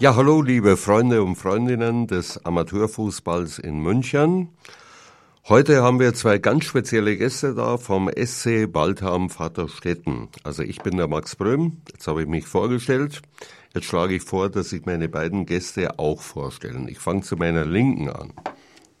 [0.00, 4.48] Ja, hallo, liebe Freunde und Freundinnen des Amateurfußballs in München.
[5.46, 10.28] Heute haben wir zwei ganz spezielle Gäste da vom SC Baldham Vaterstetten.
[10.42, 13.20] Also ich bin der Max Bröm, jetzt habe ich mich vorgestellt.
[13.74, 16.88] Jetzt schlage ich vor, dass sich meine beiden Gäste auch vorstellen.
[16.88, 18.32] Ich fange zu meiner Linken an.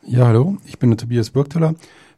[0.02, 1.76] Ja, hallo, ich bin der Tobias Burgtaler,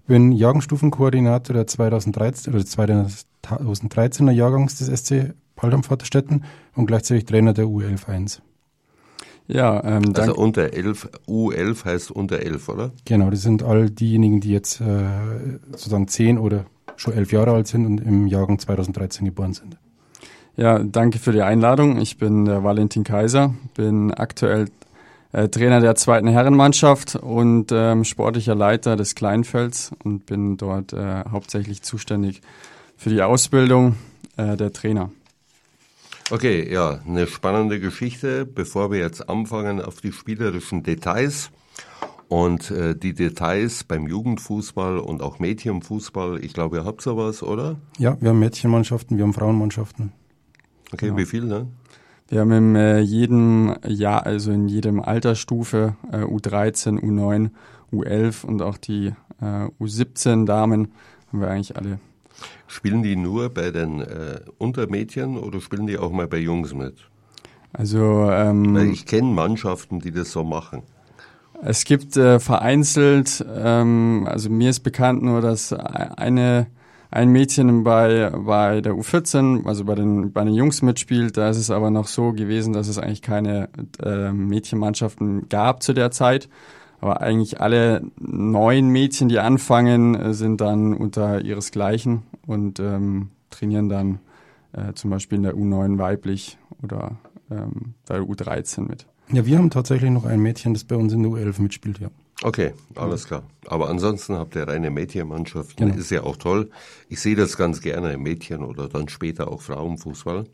[0.09, 6.43] bin Jahrgangsstufenkoordinator der 2013 oder 2013er Jahrgangs des SC Baldham Vaterstetten
[6.75, 8.41] und gleichzeitig Trainer der U11-1.
[9.53, 12.91] Ja, ähm, also unter 11, U11 heißt unter 11, oder?
[13.05, 15.05] Genau, das sind all diejenigen, die jetzt äh,
[15.71, 16.65] sozusagen 10 oder
[16.97, 19.77] schon 11 Jahre alt sind und im Jahrgang 2013 geboren sind.
[20.57, 22.01] Ja, danke für die Einladung.
[22.01, 24.69] Ich bin der Valentin Kaiser, bin aktuell
[25.33, 31.25] äh, Trainer der zweiten Herrenmannschaft und ähm, sportlicher Leiter des Kleinfelds und bin dort äh,
[31.31, 32.41] hauptsächlich zuständig
[32.97, 33.97] für die Ausbildung
[34.37, 35.11] äh, der Trainer.
[36.33, 38.47] Okay, ja, eine spannende Geschichte.
[38.47, 41.51] Bevor wir jetzt anfangen auf die spielerischen Details
[42.29, 47.77] und äh, die Details beim Jugendfußball und auch Mädchenfußball, ich glaube, ihr habt sowas, oder?
[47.99, 50.13] Ja, wir haben Mädchenmannschaften, wir haben Frauenmannschaften.
[50.91, 51.19] Okay, genau.
[51.19, 51.67] wie viel ne?
[52.29, 57.51] Wir haben in äh, jedem Jahr, also in jedem Altersstufe äh, U13, U9,
[57.93, 59.13] U11 und auch die
[59.43, 60.93] äh, U17 Damen
[61.31, 62.01] haben wir eigentlich alle
[62.73, 66.95] Spielen die nur bei den äh, Untermädchen oder spielen die auch mal bei Jungs mit?
[67.75, 70.83] Also ähm, ich kenne Mannschaften, die das so machen.
[71.63, 76.67] Es gibt äh, vereinzelt, ähm, also mir ist bekannt nur, dass eine
[77.11, 81.37] ein Mädchen bei, bei der U14, also bei den, bei den Jungs mitspielt.
[81.37, 83.69] Da ist es aber noch so gewesen, dass es eigentlich keine
[84.03, 86.49] äh, Mädchenmannschaften gab zu der Zeit.
[87.03, 93.89] Aber eigentlich alle neun Mädchen, die anfangen, äh, sind dann unter ihresgleichen und ähm, trainieren
[93.89, 94.21] dann
[94.73, 97.17] äh, zum Beispiel in der U9 weiblich oder
[97.51, 99.07] ähm, der U13 mit.
[99.33, 102.09] Ja, wir haben tatsächlich noch ein Mädchen, das bei uns in der U11 mitspielt, ja.
[102.45, 103.43] Okay, alles klar.
[103.67, 105.89] Aber ansonsten habt ihr reine Mädchenmannschaften.
[105.89, 105.99] Genau.
[105.99, 106.71] Ist ja auch toll.
[107.09, 110.45] Ich sehe das ganz gerne, Mädchen oder dann später auch Frauenfußball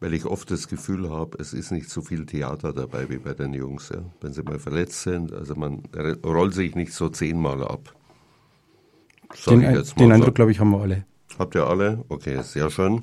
[0.00, 3.34] weil ich oft das Gefühl habe, es ist nicht so viel Theater dabei wie bei
[3.34, 3.88] den Jungs.
[3.88, 4.02] Ja.
[4.20, 5.82] Wenn sie mal verletzt sind, also man
[6.24, 7.94] rollt sich nicht so zehnmal ab.
[9.46, 9.60] Den,
[9.98, 11.04] den Eindruck, glaube ich, haben wir alle.
[11.38, 12.04] Habt ihr alle?
[12.08, 13.02] Okay, sehr schön.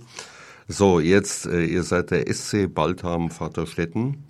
[0.67, 4.23] So, jetzt, äh, ihr seid der SC Baltham Vaterstetten.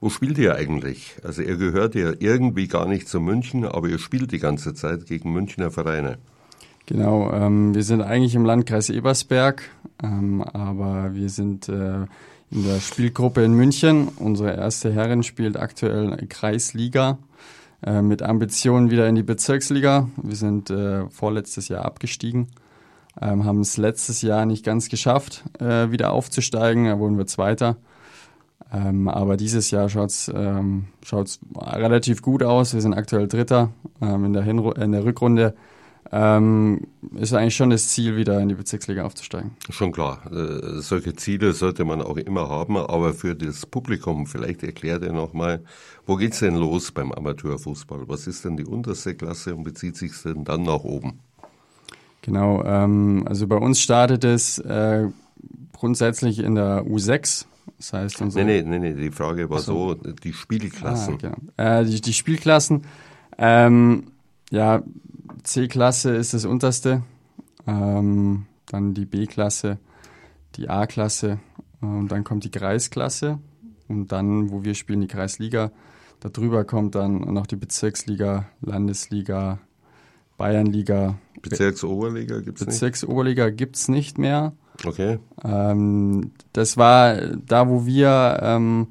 [0.00, 1.14] Wo spielt ihr eigentlich?
[1.22, 5.06] Also ihr gehört ja irgendwie gar nicht zu München, aber ihr spielt die ganze Zeit
[5.06, 6.18] gegen Münchner Vereine.
[6.86, 9.62] Genau, ähm, wir sind eigentlich im Landkreis Ebersberg,
[10.02, 12.06] ähm, aber wir sind äh,
[12.50, 14.08] in der Spielgruppe in München.
[14.08, 17.18] Unsere erste Herrin spielt aktuell Kreisliga
[17.84, 20.08] äh, mit Ambitionen wieder in die Bezirksliga.
[20.20, 22.48] Wir sind äh, vorletztes Jahr abgestiegen,
[23.20, 26.86] ähm, haben es letztes Jahr nicht ganz geschafft, äh, wieder aufzusteigen.
[26.86, 27.76] Da wurden wir Zweiter.
[28.72, 30.86] Ähm, aber dieses Jahr schaut es ähm,
[31.56, 32.74] relativ gut aus.
[32.74, 33.70] Wir sind aktuell Dritter
[34.00, 35.54] ähm, in, der in der Rückrunde
[36.14, 39.52] ähm, ist eigentlich schon das Ziel, wieder in die Bezirksliga aufzusteigen.
[39.70, 40.20] Schon klar.
[40.30, 45.12] Äh, solche Ziele sollte man auch immer haben, aber für das Publikum, vielleicht erklärt ihr
[45.12, 45.64] nochmal,
[46.06, 48.08] wo geht's denn los beim Amateurfußball?
[48.08, 51.18] Was ist denn die unterste Klasse und bezieht sich denn dann nach oben?
[52.20, 55.08] Genau, ähm, also bei uns startet es äh,
[55.72, 57.46] grundsätzlich in der U6.
[57.78, 61.14] Das heißt, unsere nee, nee, nee, die Frage war so, so die Spielklassen.
[61.14, 61.18] Ah,
[61.56, 61.80] genau.
[61.80, 62.82] äh, die, die Spielklassen,
[63.38, 64.04] ähm,
[64.50, 64.82] ja,
[65.42, 67.02] C-Klasse ist das unterste,
[67.66, 69.78] ähm, dann die B-Klasse,
[70.56, 71.38] die A-Klasse
[71.82, 73.38] äh, und dann kommt die Kreisklasse
[73.88, 75.70] und dann, wo wir spielen, die Kreisliga.
[76.20, 79.58] Darüber kommt dann noch die Bezirksliga, Landesliga,
[80.36, 81.18] Bayernliga.
[81.40, 82.74] Bezirksoberliga gibt es nicht?
[82.74, 84.52] Bezirksoberliga gibt es nicht mehr.
[84.84, 85.18] Okay.
[85.44, 88.88] Ähm, das war da, wo wir ähm,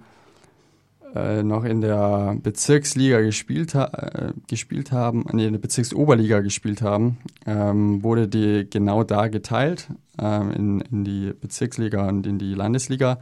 [1.16, 6.82] äh, noch in der Bezirksliga gespielt, ha äh, gespielt haben, nee, in der Bezirksoberliga gespielt
[6.82, 9.88] haben, ähm, wurde die genau da geteilt,
[10.20, 13.20] ähm, in, in die Bezirksliga und in die Landesliga.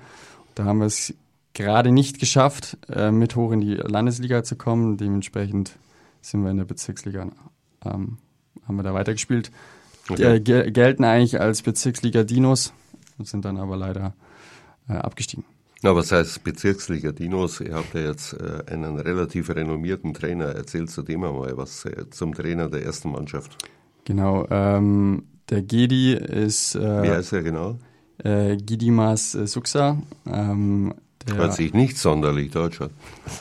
[0.56, 1.14] Da haben wir es
[1.54, 4.98] gerade nicht geschafft, äh, mit hoch in die Landesliga zu kommen.
[4.98, 5.78] Dementsprechend
[6.22, 7.28] sind wir in der Bezirksliga,
[7.86, 8.18] ähm,
[8.68, 9.52] haben wir da weitergespielt.
[10.10, 10.36] Okay.
[10.36, 12.74] Äh, gelten eigentlich als Bezirksliga Dinos
[13.18, 14.14] und sind dann aber leider
[14.88, 15.46] äh, abgestiegen.
[15.82, 17.62] Na, was heißt Bezirksliga Dinos?
[17.62, 20.48] Ihr habt ja jetzt äh, einen relativ renommierten Trainer.
[20.48, 23.56] Erzählt zu dem einmal was äh, zum Trainer der ersten Mannschaft.
[24.04, 26.76] Genau, ähm, der Gedi ist.
[26.76, 27.80] Äh, Wer ist er genau?
[28.18, 30.02] Äh, Gidimas äh, Suxa.
[30.28, 30.96] Ähm,
[31.34, 32.90] Hört sich nicht sonderlich deutsch an.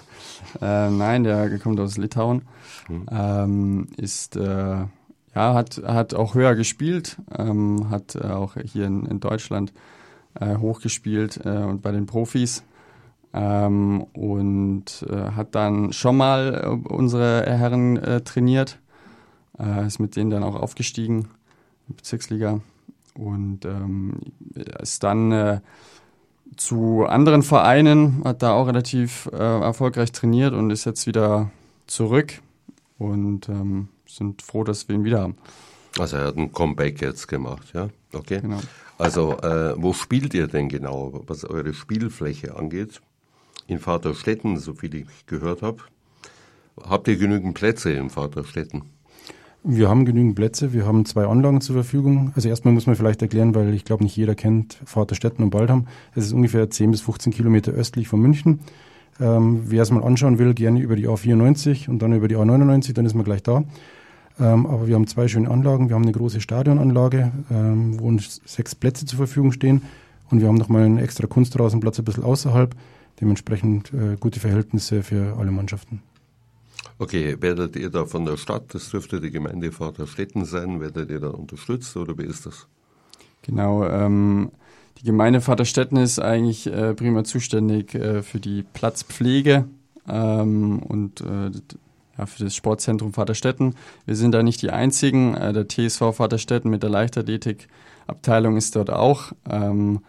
[0.60, 2.42] äh, nein, der kommt aus Litauen.
[2.86, 3.06] Hm.
[3.10, 4.88] Ähm, ist äh, ja
[5.34, 9.97] hat hat auch höher gespielt, ähm, hat auch hier in, in Deutschland äh,
[10.46, 12.62] hochgespielt äh, und bei den Profis.
[13.34, 18.78] ähm, und äh, hat dann schon mal äh, unsere Herren äh, trainiert,
[19.58, 21.26] äh, ist mit denen dann auch aufgestiegen in
[21.88, 22.60] die Bezirksliga
[23.14, 24.20] und ähm,
[24.80, 25.60] ist dann äh,
[26.56, 31.50] zu anderen Vereinen, hat da auch relativ äh, erfolgreich trainiert und ist jetzt wieder
[31.86, 32.40] zurück
[32.98, 35.36] und ähm, sind froh, dass wir ihn wieder haben.
[35.98, 37.88] Also er hat ein Comeback jetzt gemacht, ja?
[38.12, 38.40] Okay.
[38.40, 38.60] Genau.
[38.98, 43.00] Also äh, wo spielt ihr denn genau, was eure Spielfläche angeht?
[43.68, 45.78] In Vaterstetten, so viel ich gehört habe.
[46.82, 48.82] Habt ihr genügend Plätze in Vaterstetten?
[49.64, 52.32] Wir haben genügend Plätze, wir haben zwei Anlagen zur Verfügung.
[52.34, 55.86] Also erstmal muss man vielleicht erklären, weil ich glaube nicht jeder kennt Vaterstetten und Baldham.
[56.14, 58.60] Es ist ungefähr 10 bis 15 Kilometer östlich von München.
[59.20, 62.94] Ähm, wer es mal anschauen will, gerne über die A94 und dann über die A99,
[62.94, 63.64] dann ist man gleich da.
[64.40, 65.88] Ähm, aber wir haben zwei schöne Anlagen.
[65.88, 69.82] Wir haben eine große Stadionanlage, ähm, wo uns sechs Plätze zur Verfügung stehen.
[70.30, 72.74] Und wir haben nochmal einen extra Kunstrasenplatz ein bisschen außerhalb.
[73.20, 76.02] Dementsprechend äh, gute Verhältnisse für alle Mannschaften.
[76.98, 81.20] Okay, werdet ihr da von der Stadt, das dürfte die Gemeinde Vaterstetten sein, werdet ihr
[81.20, 82.66] da unterstützt oder wie ist das?
[83.42, 84.50] Genau, ähm,
[84.98, 89.66] die Gemeinde Vaterstetten ist eigentlich äh, prima zuständig äh, für die Platzpflege
[90.08, 91.50] ähm, und äh,
[92.18, 93.74] ja, für das Sportzentrum Vaterstetten.
[94.04, 95.34] Wir sind da nicht die einzigen.
[95.34, 99.32] Äh, der TSV Vaterstetten mit der Leichtathletikabteilung ist dort auch.
[99.48, 100.00] Ähm,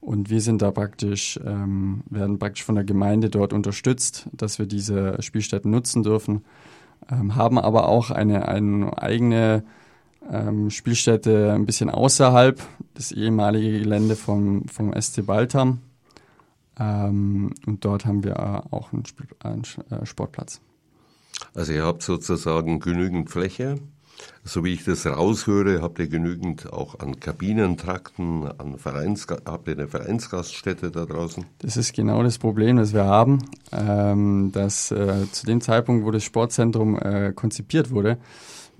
[0.00, 4.66] und wir sind da praktisch, ähm, werden praktisch von der Gemeinde dort unterstützt, dass wir
[4.66, 6.44] diese Spielstätten nutzen dürfen,
[7.10, 9.64] ähm, haben aber auch eine, eine eigene
[10.30, 12.60] ähm, Spielstätte ein bisschen außerhalb,
[12.94, 15.80] das ehemalige Gelände vom, vom SC Baltham.
[16.78, 20.60] Ähm, und dort haben wir auch einen, Spiel, einen äh, Sportplatz.
[21.54, 23.78] Also ihr habt sozusagen genügend Fläche.
[24.44, 29.74] So wie ich das raushöre, habt ihr genügend auch an Kabinentrakten, an Vereins, habt ihr
[29.74, 31.44] eine Vereinsgaststätte da draußen?
[31.58, 33.38] Das ist genau das Problem, das wir haben,
[33.72, 38.18] ähm, dass äh, zu dem Zeitpunkt, wo das Sportzentrum äh, konzipiert wurde,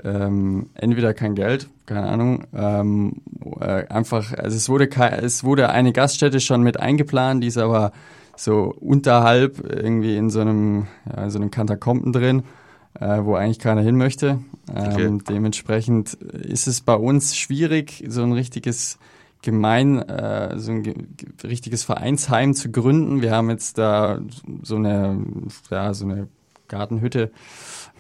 [0.03, 3.21] ähm, entweder kein Geld, keine Ahnung, ähm,
[3.61, 4.89] äh, einfach, also es wurde,
[5.23, 7.93] es wurde eine Gaststätte schon mit eingeplant, die ist aber
[8.39, 12.45] so unterhalb irgendwie in so einem, ja, in so einem Katakomben drin,
[12.99, 14.39] äh, wo eigentlich keiner hin möchte.
[14.75, 15.19] Ähm, okay.
[15.29, 18.99] Dementsprechend ist es bei uns schwierig, so ein richtiges
[19.43, 20.95] Gemein, äh, so ein ge
[21.45, 23.23] richtiges Vereinsheim zu gründen.
[23.23, 24.21] Wir haben jetzt da
[24.63, 25.19] so eine,
[25.71, 26.29] ja, so eine
[26.69, 27.31] Gartenhütte,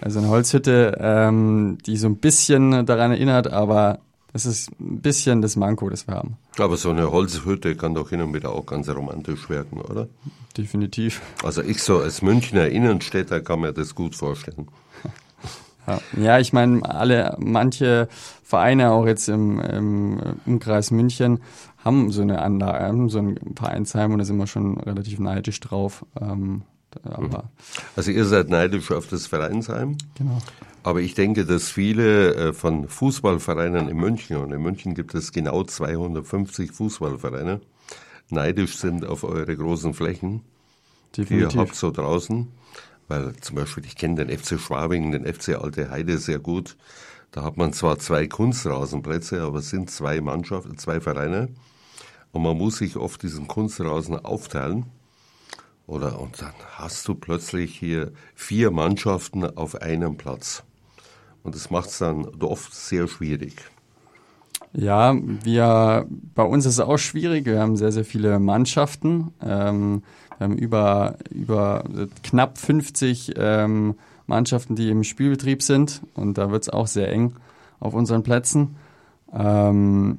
[0.01, 4.01] also eine Holzhütte, ähm, die so ein bisschen daran erinnert, aber
[4.33, 6.37] das ist ein bisschen das Manko, das wir haben.
[6.59, 10.09] Aber so eine Holzhütte kann doch hin und wieder auch ganz romantisch wirken, oder?
[10.57, 11.23] Definitiv.
[11.43, 14.69] Also ich so als Münchner Innenstädter kann mir das gut vorstellen.
[16.21, 18.09] Ja, ich meine, alle, manche
[18.43, 21.41] Vereine auch jetzt im, im Umkreis München
[21.83, 26.05] haben so eine Anlage, so ein Vereinsheim und da sind wir schon relativ neidisch drauf.
[26.21, 26.63] Ähm,
[27.97, 29.97] also ihr seid neidisch auf das Vereinsheim?
[30.17, 30.39] Genau.
[30.89, 35.33] Aber ich denke, dass viele äh, von Fußballvereinen in München, und in München gibt es
[35.33, 37.61] genau 250 Fußballvereine,
[38.31, 40.41] neidisch sind auf eure großen Flächen,
[41.15, 41.49] Definitiv.
[41.51, 42.49] die ihr habt so draußen.
[43.07, 46.79] Weil zum Beispiel, ich kenne den FC Schwabing, den FC Alte Heide sehr gut.
[47.33, 51.51] Da hat man zwar zwei Kunstrasenplätze, aber es sind zwei Mannschaften, zwei Vereine.
[52.33, 54.87] Und man muss sich oft diesen Kunstrasen aufteilen.
[55.87, 60.65] Oder, und dann hast du plötzlich hier vier Mannschaften auf einem Platz.
[61.49, 63.55] Und das macht es dann oft sehr schwierig.
[64.75, 67.47] Ja, wir, bei uns ist es auch schwierig.
[67.47, 69.33] Wir haben sehr, sehr viele Mannschaften.
[69.41, 70.03] Ähm,
[70.37, 71.85] wir haben über, über
[72.23, 73.95] knapp 50 ähm,
[74.27, 76.03] Mannschaften, die im Spielbetrieb sind.
[76.13, 77.33] Und da wird es auch sehr eng
[77.81, 78.77] auf unseren Plätzen.
[79.33, 80.19] Ähm,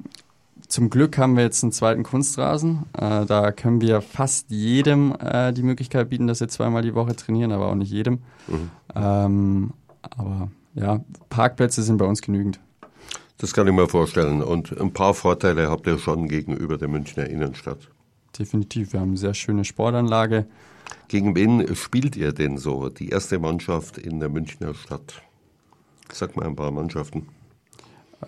[0.66, 2.86] zum Glück haben wir jetzt einen zweiten Kunstrasen.
[2.98, 7.14] Äh, da können wir fast jedem äh, die Möglichkeit bieten, dass wir zweimal die Woche
[7.14, 8.14] trainieren, aber auch nicht jedem.
[8.48, 8.70] Mhm.
[8.96, 9.70] Ähm,
[10.16, 12.60] aber ja, Parkplätze sind bei uns genügend.
[13.38, 14.42] Das kann ich mir vorstellen.
[14.42, 17.88] Und ein paar Vorteile habt ihr schon gegenüber der Münchner Innenstadt.
[18.38, 18.92] Definitiv.
[18.92, 20.46] Wir haben eine sehr schöne Sportanlage.
[21.08, 25.22] Gegen wen spielt ihr denn so, die erste Mannschaft in der Münchner Stadt?
[26.12, 27.26] Sag mal ein paar Mannschaften.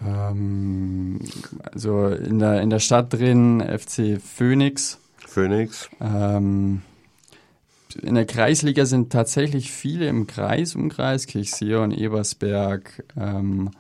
[0.05, 1.21] Ähm,
[1.73, 4.99] also in der, in der Stadt drin FC Phoenix.
[5.27, 5.91] Phoenix.
[6.01, 6.83] Ähm,
[7.97, 13.71] in der Kreisliga sind tatsächlich viele im Kreis, Umkreis, Kirchseon, Ebersberg, ähm,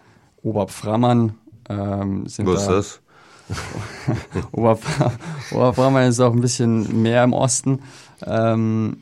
[0.43, 1.35] Oberpframmern.
[1.69, 3.01] Ähm, sind Was da, ist
[3.49, 4.47] das?
[4.53, 7.81] Oberpframmern ist auch ein bisschen mehr im Osten.
[8.25, 8.99] Ähm,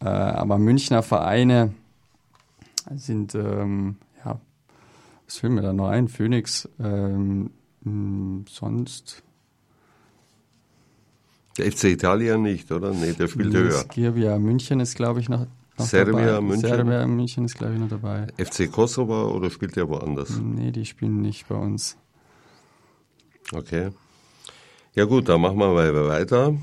[0.00, 1.72] äh, aber Münchner Vereine
[2.96, 3.96] sind ähm,
[5.32, 6.08] was fällt mir da noch ein?
[6.08, 7.50] Phoenix, ähm,
[7.84, 9.22] hm, sonst.
[11.58, 12.92] Der FC Italia nicht, oder?
[12.92, 13.72] Nee, der spielt höher.
[13.72, 15.46] Skirvia München ist, glaube ich, noch,
[15.78, 16.40] noch Serbia dabei.
[16.40, 16.68] München?
[16.68, 18.26] Serbia München ist, glaube ich, noch dabei.
[18.38, 20.40] FC Kosovo oder spielt der woanders?
[20.40, 21.96] Nee, die spielen nicht bei uns.
[23.52, 23.90] Okay.
[24.94, 26.54] Ja gut, dann machen wir mal weiter.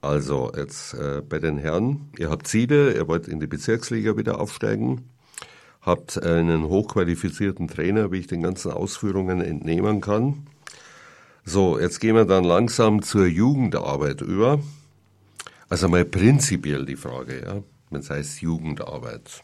[0.00, 4.40] Also jetzt äh, bei den Herren, ihr habt Ziele, ihr wollt in die Bezirksliga wieder
[4.40, 5.08] aufsteigen,
[5.80, 10.48] habt einen hochqualifizierten Trainer, wie ich den ganzen Ausführungen entnehmen kann.
[11.44, 14.60] So, jetzt gehen wir dann langsam zur Jugendarbeit über.
[15.68, 19.42] Also mal prinzipiell die Frage, ja, wenn es heißt Jugendarbeit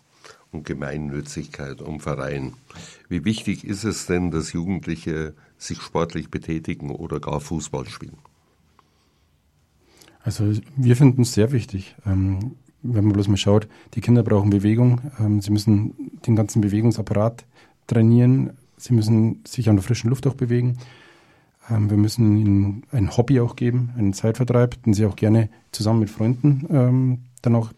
[0.53, 2.55] und Gemeinnützigkeit und Verein.
[3.09, 8.19] Wie wichtig ist es denn, dass Jugendliche sich sportlich betätigen oder gar Fußball spielen?
[10.23, 11.97] Also wir finden es sehr wichtig.
[12.07, 15.01] Ähm, wenn man bloß mal schaut, die Kinder brauchen Bewegung.
[15.19, 15.95] Ähm, sie müssen
[16.27, 17.45] den ganzen Bewegungsapparat
[17.87, 18.51] trainieren.
[18.77, 20.79] Sie müssen sich an der frischen Luft auch bewegen.
[21.71, 26.01] Ähm, wir müssen ihnen ein Hobby auch geben, einen Zeitvertreib, den sie auch gerne zusammen
[26.01, 27.73] mit Freunden ähm, dann auch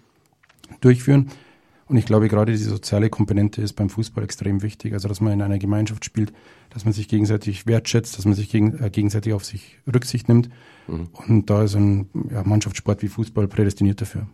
[0.81, 1.31] durchführen.
[1.87, 4.93] Und ich glaube, gerade diese soziale Komponente ist beim Fußball extrem wichtig.
[4.93, 6.33] Also, dass man in einer Gemeinschaft spielt,
[6.71, 10.51] dass man sich gegenseitig wertschätzt, dass man sich gegen, äh, gegenseitig auf sich Rücksicht nimmt.
[10.87, 11.09] Mhm.
[11.27, 14.29] Und da ist ein ja, Mannschaftssport wie Fußball prädestiniert dafür.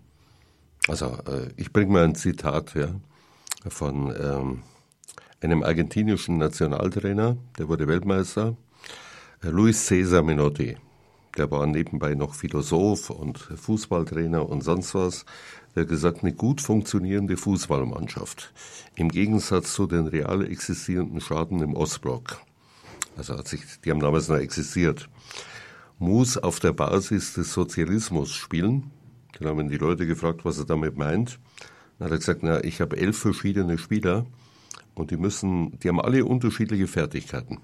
[0.87, 2.89] Also, äh, ich bringe mal ein Zitat ja,
[3.67, 4.59] von ähm,
[5.41, 8.55] einem argentinischen Nationaltrainer, der wurde Weltmeister,
[9.43, 10.79] Luis Cesar Menotti.
[11.37, 15.27] Der war nebenbei noch Philosoph und Fußballtrainer und sonst was.
[15.75, 18.55] Der hat gesagt, eine gut funktionierende Fußballmannschaft.
[18.95, 22.41] Im Gegensatz zu den real existierenden Schaden im Ostblock.
[23.19, 25.09] Also hat sich, die haben damals noch existiert.
[25.99, 28.91] Muss auf der Basis des Sozialismus spielen.
[29.39, 31.39] Dann haben die Leute gefragt, was er damit meint.
[31.99, 34.25] Dann hat er gesagt, na, ich habe elf verschiedene Spieler
[34.95, 37.59] und die müssen, die haben alle unterschiedliche Fertigkeiten.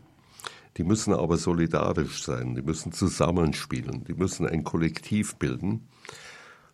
[0.79, 5.89] Die müssen aber solidarisch sein, die müssen zusammenspielen, die müssen ein Kollektiv bilden.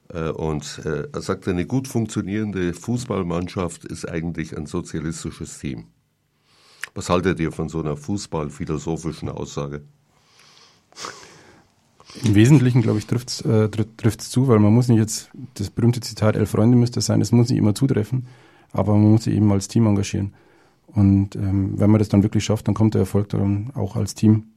[0.08, 5.86] Äh, und äh, er sagt, eine gut funktionierende Fußballmannschaft ist eigentlich ein sozialistisches Team.
[6.94, 9.82] Was haltet ihr von so einer fußballphilosophischen Aussage?
[12.24, 16.00] Im Wesentlichen, glaube ich, trifft es äh, zu, weil man muss nicht jetzt, das berühmte
[16.00, 18.26] Zitat, elf Freunde müsste sein, es muss nicht immer zutreffen,
[18.72, 20.32] aber man muss sich eben als Team engagieren.
[20.94, 24.14] Und ähm, wenn man das dann wirklich schafft, dann kommt der Erfolg dann auch als
[24.14, 24.52] Team.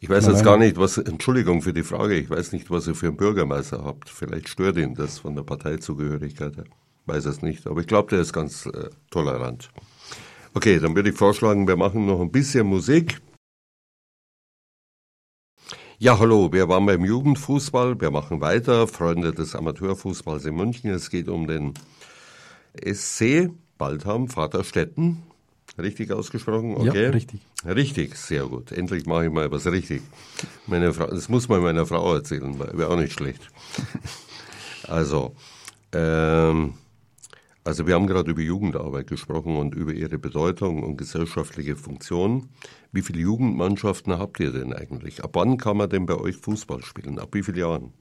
[0.00, 2.94] Ich weiß jetzt gar nicht, was, Entschuldigung für die Frage, ich weiß nicht, was ihr
[2.94, 4.10] für einen Bürgermeister habt.
[4.10, 6.64] Vielleicht stört ihn das von der Parteizugehörigkeit her.
[7.06, 9.70] Weiß es nicht, aber ich glaube, der ist ganz äh, tolerant.
[10.52, 13.20] Okay, dann würde ich vorschlagen, wir machen noch ein bisschen Musik.
[15.98, 20.90] Ja, hallo, wir waren beim Jugendfußball, wir machen weiter, Freunde des Amateurfußballs in München.
[20.90, 21.74] Es geht um den
[22.78, 25.22] SC Baldham Vaterstetten.
[25.78, 26.76] Richtig ausgesprochen?
[26.76, 27.04] Okay.
[27.04, 27.40] Ja, richtig.
[27.64, 28.70] Richtig, sehr gut.
[28.70, 30.02] Endlich mache ich mal was richtig.
[30.66, 33.42] Meine Frau, das muss man meiner Frau erzählen, wäre auch nicht schlecht.
[34.86, 35.34] Also,
[35.92, 36.74] ähm,
[37.64, 42.50] also wir haben gerade über Jugendarbeit gesprochen und über ihre Bedeutung und gesellschaftliche Funktion.
[42.92, 45.24] Wie viele Jugendmannschaften habt ihr denn eigentlich?
[45.24, 47.18] Ab wann kann man denn bei euch Fußball spielen?
[47.18, 47.94] Ab wie vielen Jahren?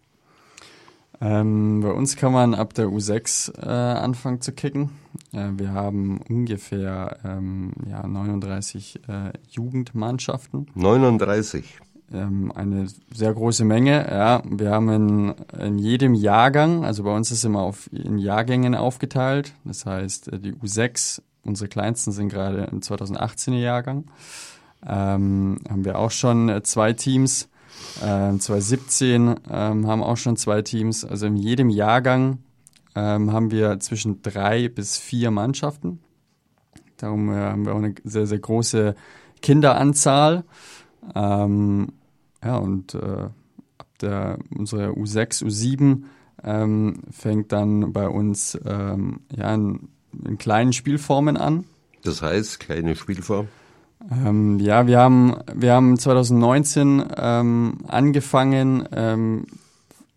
[1.22, 4.90] Ähm, bei uns kann man ab der U6 äh, anfangen zu kicken.
[5.32, 10.68] Äh, wir haben ungefähr ähm, ja, 39 äh, Jugendmannschaften.
[10.76, 11.80] 39?
[12.12, 14.44] Ähm, eine sehr große Menge, ja.
[14.46, 19.54] Wir haben in, in jedem Jahrgang, also bei uns ist immer auf, in Jahrgängen aufgeteilt.
[19.66, 24.06] Das heißt, äh, die U6, unsere kleinsten sind gerade im 2018er Jahrgang.
[24.86, 27.50] Ähm, haben wir auch schon äh, zwei Teams.
[28.02, 31.06] Ähm, 2017 ähm, haben auch schon zwei Teams.
[31.06, 32.40] Also in jedem Jahrgang
[32.96, 36.00] ähm, haben wir zwischen drei bis vier Mannschaften.
[36.98, 38.96] Darum äh, haben wir auch eine sehr, sehr große
[39.42, 40.44] Kinderanzahl.
[41.16, 41.90] Ähm,
[42.44, 43.30] ja, und äh,
[43.78, 46.04] ab der, unsere U6, U7
[46.44, 49.90] ähm, fängt dann bei uns ähm, ja, in,
[50.26, 51.66] in kleinen Spielformen an.
[52.04, 53.48] Das heißt, kleine Spielform?
[54.12, 59.46] Ähm, ja, wir haben, wir haben 2019 ähm, angefangen, ähm,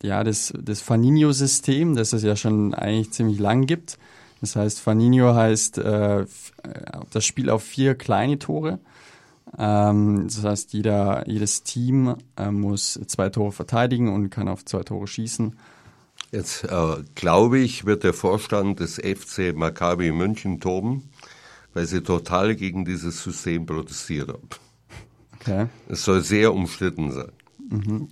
[0.03, 3.99] ja, das, das Faninho-System, das es ja schon eigentlich ziemlich lang gibt.
[4.41, 6.27] Das heißt, Faninho heißt äh,
[7.11, 8.79] das Spiel auf vier kleine Tore.
[9.59, 14.83] Ähm, das heißt, jeder, jedes Team äh, muss zwei Tore verteidigen und kann auf zwei
[14.83, 15.57] Tore schießen.
[16.33, 21.09] Jetzt äh, glaube ich, wird der Vorstand des FC Maccabi München toben
[21.77, 24.49] weil sie total gegen dieses System protestiert haben.
[25.39, 25.67] Okay.
[25.91, 27.33] Es soll sehr umstritten sein.
[27.69, 28.09] Mhm.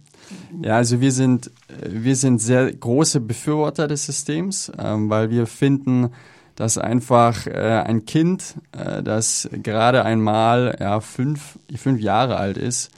[0.63, 1.51] Ja, also wir sind,
[1.83, 6.11] wir sind sehr große Befürworter des Systems, ähm, weil wir finden,
[6.57, 12.91] dass einfach äh, ein Kind, äh, das gerade einmal ja, fünf, fünf Jahre alt ist,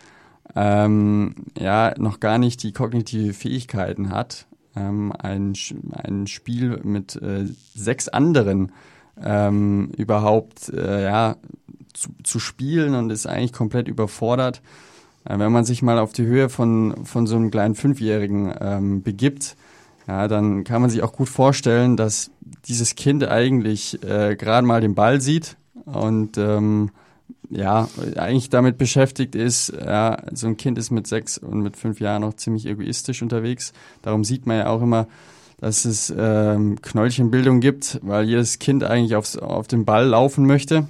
[0.57, 5.53] ähm, ja noch gar nicht die kognitive Fähigkeiten hat, ähm, ein,
[5.93, 7.47] ein Spiel mit äh,
[7.77, 8.73] sechs anderen
[9.23, 11.37] ähm, überhaupt äh, ja,
[11.95, 14.63] zu, zu spielen und ist eigentlich komplett überfordert.
[15.25, 19.03] Äh, wenn man sich mal auf die Höhe von, von so einem kleinen Fünfjährigen ähm,
[19.03, 19.57] begibt,
[20.07, 22.31] ja, dann kann man sich auch gut vorstellen, dass
[22.69, 26.91] dieses Kind eigentlich äh, gerade mal den Ball sieht und ähm,
[27.51, 32.01] ja, eigentlich damit beschäftigt ist, ja, so ein Kind ist mit sechs und mit fünf
[32.01, 33.73] Jahren noch ziemlich egoistisch unterwegs.
[34.03, 35.07] Darum sieht man ja auch immer,
[35.59, 40.87] dass es ähm, Knöllchenbildung gibt, weil jedes Kind eigentlich aufs, auf den Ball laufen möchte.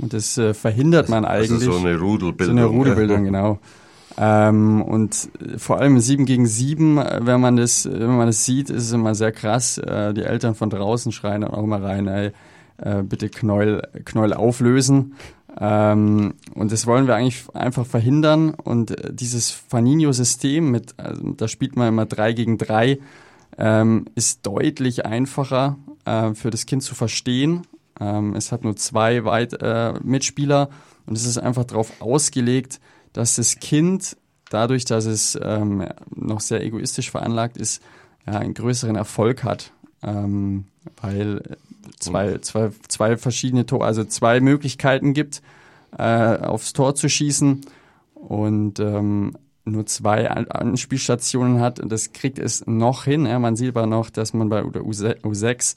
[0.00, 1.52] Und das äh, verhindert man eigentlich.
[1.52, 2.56] Also so eine Rudelbildung.
[2.56, 3.58] So eine Rudelbildung, genau.
[4.18, 8.84] Ähm, und vor allem sieben gegen sieben, wenn man das, wenn man das sieht, ist
[8.84, 9.78] es immer sehr krass.
[9.78, 12.32] Äh, die Eltern von draußen schreien dann auch immer rein, ey,
[12.78, 15.14] äh, bitte Knäuel, Knäuel auflösen.
[15.58, 18.54] Ähm, und das wollen wir eigentlich einfach verhindern.
[18.54, 22.98] Und äh, dieses Faninho-System mit, also, da spielt man immer drei gegen drei,
[23.60, 27.66] ähm, ist deutlich einfacher äh, für das Kind zu verstehen.
[28.00, 30.70] Ähm, es hat nur zwei Weit äh, Mitspieler
[31.06, 32.80] und es ist einfach darauf ausgelegt,
[33.12, 34.16] dass das Kind
[34.48, 37.82] dadurch, dass es ähm, noch sehr egoistisch veranlagt ist,
[38.26, 40.64] ja, einen größeren Erfolg hat, ähm,
[41.00, 41.56] weil
[41.98, 45.42] zwei, zwei, zwei verschiedene Tore, also zwei Möglichkeiten gibt,
[45.96, 47.60] äh, aufs Tor zu schießen
[48.14, 53.26] und ähm, nur zwei Anspielstationen hat und das kriegt es noch hin.
[53.26, 55.76] Ja, man sieht aber noch, dass man bei der U6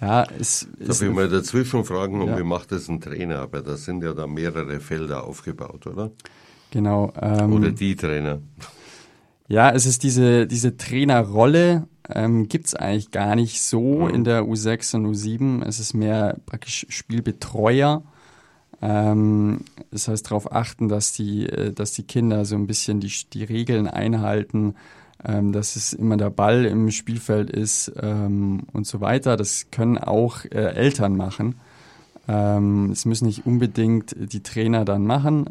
[0.00, 2.38] ja, ist, Darf ich mal dazwischen fragen, und ja.
[2.38, 3.38] wie macht das ein Trainer?
[3.38, 6.10] Aber da sind ja da mehrere Felder aufgebaut, oder?
[6.70, 7.12] Genau.
[7.20, 8.42] Ähm, oder die Trainer.
[9.46, 14.14] Ja, es ist diese, diese Trainerrolle, ähm, gibt es eigentlich gar nicht so mhm.
[14.14, 15.64] in der U6 und U7.
[15.64, 18.02] Es ist mehr praktisch Spielbetreuer.
[18.84, 19.60] Ähm,
[19.90, 23.44] das heißt, darauf achten, dass die, äh, dass die Kinder so ein bisschen die, die
[23.44, 24.74] Regeln einhalten,
[25.24, 29.38] ähm, dass es immer der Ball im Spielfeld ist ähm, und so weiter.
[29.38, 31.56] Das können auch äh, Eltern machen.
[32.26, 35.44] Es müssen nicht unbedingt die Trainer dann machen.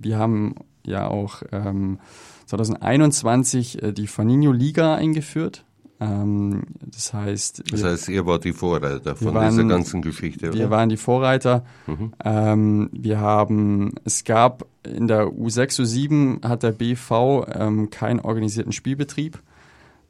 [0.00, 0.54] Wir haben
[0.86, 1.42] ja auch
[2.46, 5.66] 2021 ähm, äh, die Faninho Liga eingeführt.
[6.04, 10.52] Ähm, das heißt, das heißt, ihr wart die Vorreiter von waren, dieser ganzen Geschichte.
[10.52, 11.64] Wir waren die Vorreiter.
[11.86, 12.12] Mhm.
[12.24, 18.72] Ähm, wir haben, es gab in der U6, U7 hat der BV ähm, keinen organisierten
[18.72, 19.40] Spielbetrieb.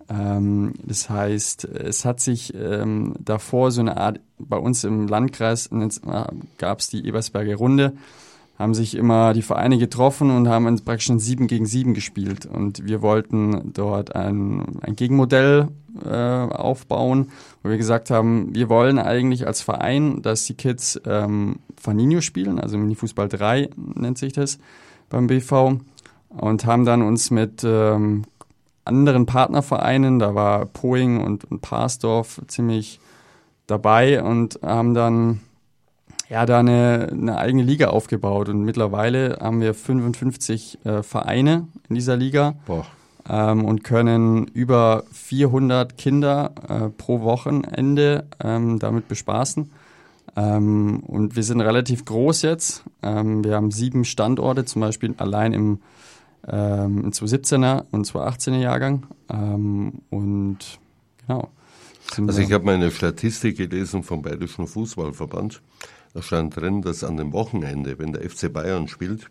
[0.09, 5.71] Ähm, das heißt, es hat sich ähm, davor so eine Art, bei uns im Landkreis
[6.59, 7.93] gab es die Ebersberger Runde
[8.59, 12.47] haben sich immer die Vereine getroffen und haben praktisch ein 7 gegen 7 gespielt.
[12.47, 15.69] Und wir wollten dort ein, ein Gegenmodell
[16.05, 17.31] äh, aufbauen,
[17.63, 22.61] wo wir gesagt haben, wir wollen eigentlich als Verein, dass die Kids ähm, Faninho spielen,
[22.61, 24.59] also Mini-Fußball 3 nennt sich das
[25.09, 25.79] beim BV,
[26.29, 28.25] und haben dann uns mit ähm,
[28.85, 33.01] anderen Partnervereinen, da war Poing und, und Parsdorf ziemlich
[33.67, 35.41] dabei und haben dann
[36.29, 41.95] ja, da eine, eine eigene Liga aufgebaut und mittlerweile haben wir 55 äh, Vereine in
[41.95, 42.55] dieser Liga
[43.29, 49.71] ähm, und können über 400 Kinder äh, pro Wochenende ähm, damit bespaßen.
[50.37, 52.85] Ähm, und wir sind relativ groß jetzt.
[53.03, 55.81] Ähm, wir haben sieben Standorte, zum Beispiel allein im,
[56.49, 59.07] ähm, im 2017er und 2018er Jahrgang.
[59.31, 60.59] Ähm, und
[61.27, 61.51] genau.
[62.27, 65.63] Also ich habe meine Statistik gelesen vom Bayerischen Fußballverband.
[66.15, 69.31] Da stand drin, dass an dem Wochenende, wenn der FC Bayern spielt,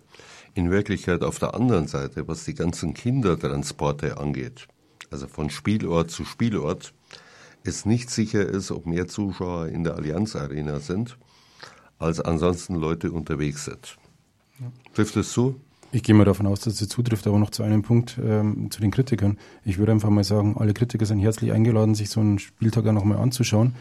[0.53, 4.67] in Wirklichkeit auf der anderen Seite, was die ganzen Kindertransporte angeht,
[5.09, 6.93] also von Spielort zu Spielort,
[7.63, 11.17] es nicht sicher ist, ob mehr Zuschauer in der Allianz Arena sind,
[11.99, 13.97] als ansonsten Leute unterwegs sind.
[14.59, 14.69] Ja.
[14.93, 15.55] Trifft es zu?
[15.93, 18.81] Ich gehe mal davon aus, dass es zutrifft, aber noch zu einem Punkt ähm, zu
[18.81, 19.37] den Kritikern.
[19.63, 22.91] Ich würde einfach mal sagen, alle Kritiker sind herzlich eingeladen, sich so einen Spieltag ja
[22.91, 23.75] nochmal anzuschauen,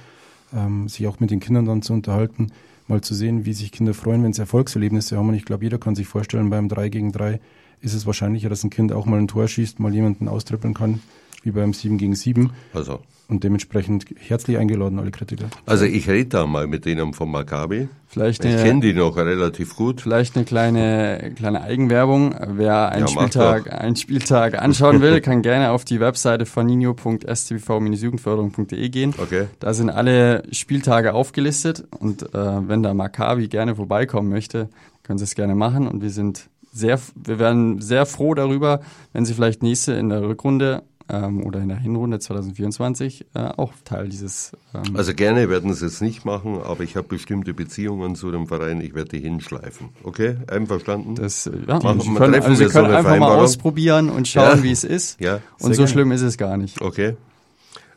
[0.54, 2.52] ähm, sich auch mit den Kindern dann zu unterhalten
[2.88, 5.28] mal zu sehen, wie sich Kinder freuen, wenn sie Erfolgserlebnisse haben.
[5.28, 7.40] Und ich glaube, jeder kann sich vorstellen, beim 3 gegen 3
[7.80, 11.00] ist es wahrscheinlicher, dass ein Kind auch mal ein Tor schießt, mal jemanden austrippeln kann,
[11.42, 12.50] wie beim 7 gegen 7.
[12.74, 13.00] Also
[13.32, 15.46] und dementsprechend herzlich eingeladen, alle Kritiker.
[15.64, 17.88] Also ich rede da mal mit denen vom Maccabi.
[18.06, 20.02] Vielleicht ich kenne die noch relativ gut.
[20.02, 22.34] Vielleicht eine kleine, kleine Eigenwerbung.
[22.46, 29.14] Wer einen, ja, Spieltag, einen Spieltag anschauen will, kann gerne auf die Webseite faninho.stvv-jugendförderung.de gehen.
[29.16, 29.46] Okay.
[29.60, 34.68] Da sind alle Spieltage aufgelistet und äh, wenn der Maccabi gerne vorbeikommen möchte,
[35.04, 38.80] können Sie es gerne machen und wir sind sehr, wir werden sehr froh darüber,
[39.12, 43.72] wenn Sie vielleicht nächste in der Rückrunde ähm, oder in der Hinrunde 2024 äh, auch
[43.84, 44.52] Teil dieses.
[44.74, 48.46] Ähm also gerne werden sie es nicht machen, aber ich habe bestimmte Beziehungen zu dem
[48.46, 49.90] Verein, ich werde die hinschleifen.
[50.04, 51.14] Okay, einverstanden?
[51.14, 54.62] Das, ja, machen, Sie können, also Sie können so einfach mal ausprobieren und schauen, ja.
[54.62, 55.20] wie es ist.
[55.20, 55.40] Ja.
[55.58, 55.88] Und so gerne.
[55.88, 56.80] schlimm ist es gar nicht.
[56.80, 57.16] Okay.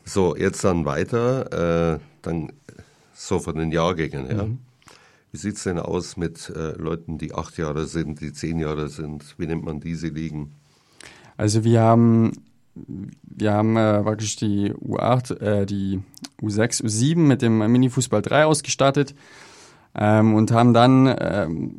[0.04, 2.52] So, jetzt dann weiter, äh, dann
[3.14, 4.46] so von den Jahrgängen her.
[4.46, 4.60] Mhm.
[5.32, 9.36] Wie sieht's denn aus mit äh, Leuten, die acht Jahre sind, die zehn Jahre sind?
[9.38, 10.54] Wie nennt man diese Ligen?
[11.38, 12.32] Also wir haben
[12.76, 16.02] wir haben äh, praktisch die U8, äh, die
[16.42, 19.16] U6, U7 mit dem Mini-Fußball 3 ausgestattet
[19.96, 21.78] ähm, und haben dann ähm,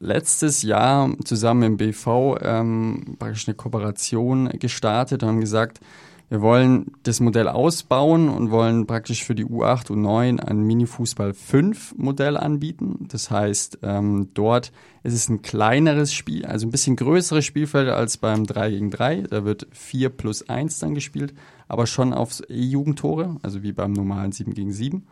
[0.00, 5.80] letztes Jahr zusammen im BV ähm, praktisch eine Kooperation gestartet und haben gesagt,
[6.30, 11.34] wir wollen das Modell ausbauen und wollen praktisch für die U8 und 9 ein Mini-Fußball
[11.34, 13.06] 5 Modell anbieten.
[13.08, 18.16] Das heißt, ähm, dort ist es ein kleineres Spiel, also ein bisschen größeres Spielfeld als
[18.16, 19.22] beim 3 gegen 3.
[19.22, 21.34] Da wird 4 plus 1 dann gespielt,
[21.68, 25.06] aber schon aufs E-Jugendtore, also wie beim normalen 7 gegen 7.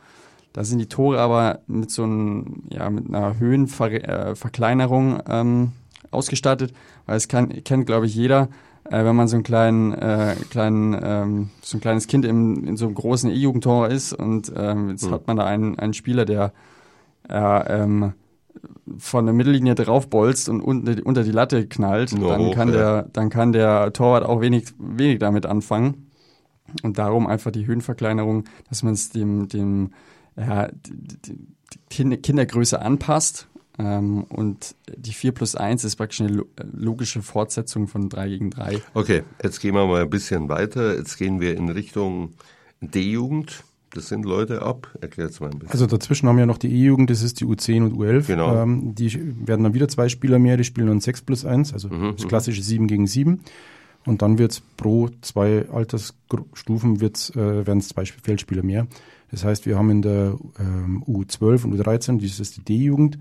[0.55, 5.73] Da sind die Tore aber mit so einem, ja, mit einer Höhenverkleinerung äh, ähm,
[6.11, 6.75] ausgestattet,
[7.07, 8.49] weil es kann, kennt, glaube ich, jeder
[8.93, 12.77] äh, wenn man so einen kleinen, äh, kleinen ähm, so ein kleines Kind im, in
[12.77, 15.13] so einem großen E-Jugendtor ist und ähm, jetzt mhm.
[15.13, 16.53] hat man da einen, einen Spieler, der
[17.29, 18.13] äh, ähm,
[18.99, 22.75] von der Mittellinie draufbolzt und unter, unter die Latte knallt, no, dann kann ja.
[22.75, 26.11] der, dann kann der Torwart auch wenig, wenig damit anfangen.
[26.83, 29.93] Und darum einfach die Höhenverkleinerung, dass man es dem, dem,
[30.37, 31.37] ja, die,
[31.91, 33.49] die Kindergröße anpasst
[33.79, 38.81] ähm, und die 4 plus 1 ist praktisch eine logische Fortsetzung von 3 gegen 3.
[38.95, 40.97] Okay, jetzt gehen wir mal ein bisschen weiter.
[40.97, 42.35] Jetzt gehen wir in Richtung
[42.81, 43.65] D-Jugend.
[43.95, 44.89] Das sind Leute ab.
[45.01, 45.73] Erklär es mal ein bisschen.
[45.73, 48.27] Also dazwischen haben wir noch die E-Jugend, das ist die U10 und U11.
[48.27, 48.63] Genau.
[48.63, 49.13] Ähm, die
[49.47, 52.25] werden dann wieder zwei Spieler mehr, die spielen dann 6 plus 1, also mhm, das
[52.25, 52.29] mhm.
[52.29, 53.41] klassische 7 gegen 7.
[54.05, 58.87] Und dann wird es pro zwei Altersstufen wird's, äh, werden es zwei Feldspieler mehr.
[59.31, 63.19] Das heißt, wir haben in der ähm, U12 und U13, das ist die D-Jugend,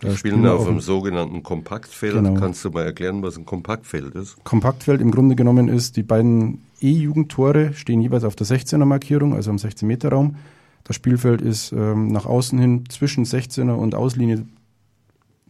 [0.00, 2.14] wir spielen auf einem sogenannten Kompaktfeld.
[2.14, 2.34] Genau.
[2.34, 4.42] Kannst du mal erklären, was ein Kompaktfeld ist?
[4.44, 9.50] Kompaktfeld im Grunde genommen ist, die beiden E-Jugendtore stehen jeweils auf der 16er Markierung, also
[9.50, 10.36] am 16 Meter Raum.
[10.84, 14.46] Das Spielfeld ist ähm, nach außen hin zwischen 16er und Auslinie,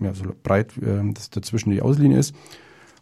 [0.01, 2.35] ja, so breit, äh, dass dazwischen die Auslinie ist.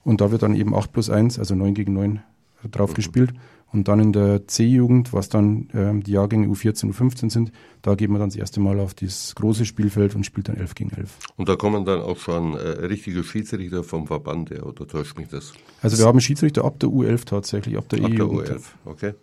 [0.04, 2.22] Und da wird dann eben 8 plus 1, also 9 gegen 9
[2.70, 2.94] drauf mhm.
[2.94, 3.34] gespielt.
[3.70, 7.52] Und dann in der C-Jugend, was dann ähm, die Jahrgänge U14, U15 sind,
[7.82, 10.74] da geht man dann das erste Mal auf dieses große Spielfeld und spielt dann 11
[10.74, 11.18] gegen 11.
[11.36, 15.28] Und da kommen dann auch schon äh, richtige Schiedsrichter vom Verband her, oder täuscht mich
[15.28, 15.52] das?
[15.82, 18.48] Also wir haben Schiedsrichter ab der U11 tatsächlich, ab der E-Jugend.
[18.48, 19.14] U11, okay.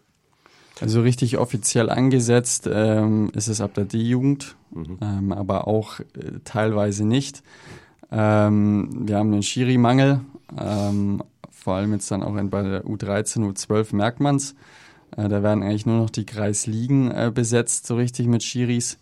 [0.81, 4.97] Also richtig offiziell angesetzt ähm, ist es ab der D-Jugend, mhm.
[5.01, 6.03] ähm, aber auch äh,
[6.43, 7.43] teilweise nicht.
[8.12, 10.21] Ähm, wir haben einen Schiri-Mangel,
[10.60, 11.23] ähm,
[11.65, 14.54] vor allem jetzt dann auch bei der U13, U12 merkt man es.
[15.17, 18.99] Äh, da werden eigentlich nur noch die Kreisligen äh, besetzt, so richtig mit Schiris.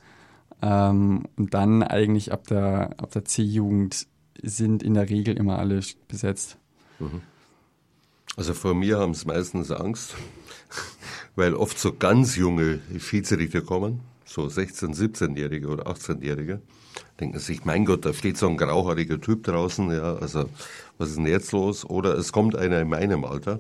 [0.62, 4.08] Ähm, und dann eigentlich ab der, ab der C-Jugend
[4.41, 6.58] sind in der Regel immer alle besetzt.
[6.99, 7.21] Mhm.
[8.38, 10.15] Also vor mir haben es meistens Angst,
[11.36, 16.62] weil oft so ganz junge Schiedsrichter kommen, so 16-, 17-Jährige oder 18-Jährige
[17.19, 20.45] denken sich, mein Gott, da steht so ein grauhaariger Typ draußen, ja, also
[20.97, 21.86] was ist denn jetzt los?
[21.86, 23.60] Oder es kommt einer in meinem Alter,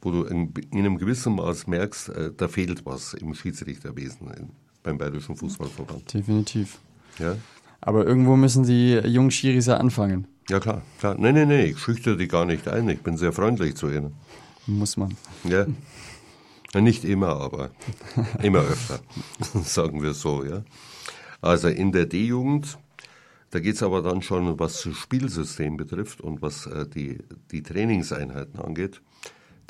[0.00, 4.50] wo du in, in einem gewissen Maß merkst, äh, da fehlt was im Schiedsrichterwesen in,
[4.82, 6.12] beim Bayerischen Fußballverband.
[6.12, 6.78] Definitiv.
[7.18, 7.36] Ja.
[7.80, 10.26] Aber irgendwo müssen die jungen Schiris ja anfangen.
[10.48, 11.16] Ja, klar, klar.
[11.18, 12.88] Nee, nee, nee, ich schüchter die gar nicht ein.
[12.88, 14.14] Ich bin sehr freundlich zu ihnen.
[14.66, 15.16] Muss man.
[15.44, 15.66] Ja.
[16.74, 17.70] Nicht immer, aber
[18.42, 19.00] immer öfter,
[19.64, 20.64] sagen wir so, ja.
[21.40, 22.78] Also in der D-Jugend,
[23.50, 27.18] da geht es aber dann schon, was das Spielsystem betrifft und was äh, die,
[27.50, 29.00] die Trainingseinheiten angeht,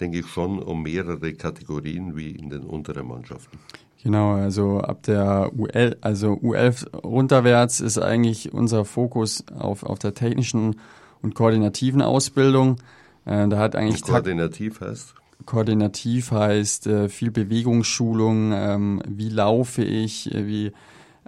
[0.01, 3.59] denke ich schon um mehrere Kategorien wie in den unteren Mannschaften.
[4.03, 10.15] Genau, also ab der UL, also U11 runterwärts ist eigentlich unser Fokus auf, auf der
[10.15, 10.77] technischen
[11.21, 12.77] und koordinativen Ausbildung.
[13.25, 15.15] Äh, da hat eigentlich und koordinativ heißt?
[15.47, 20.73] Koordinativ heißt äh, viel Bewegungsschulung, ähm, wie laufe ich, äh, wie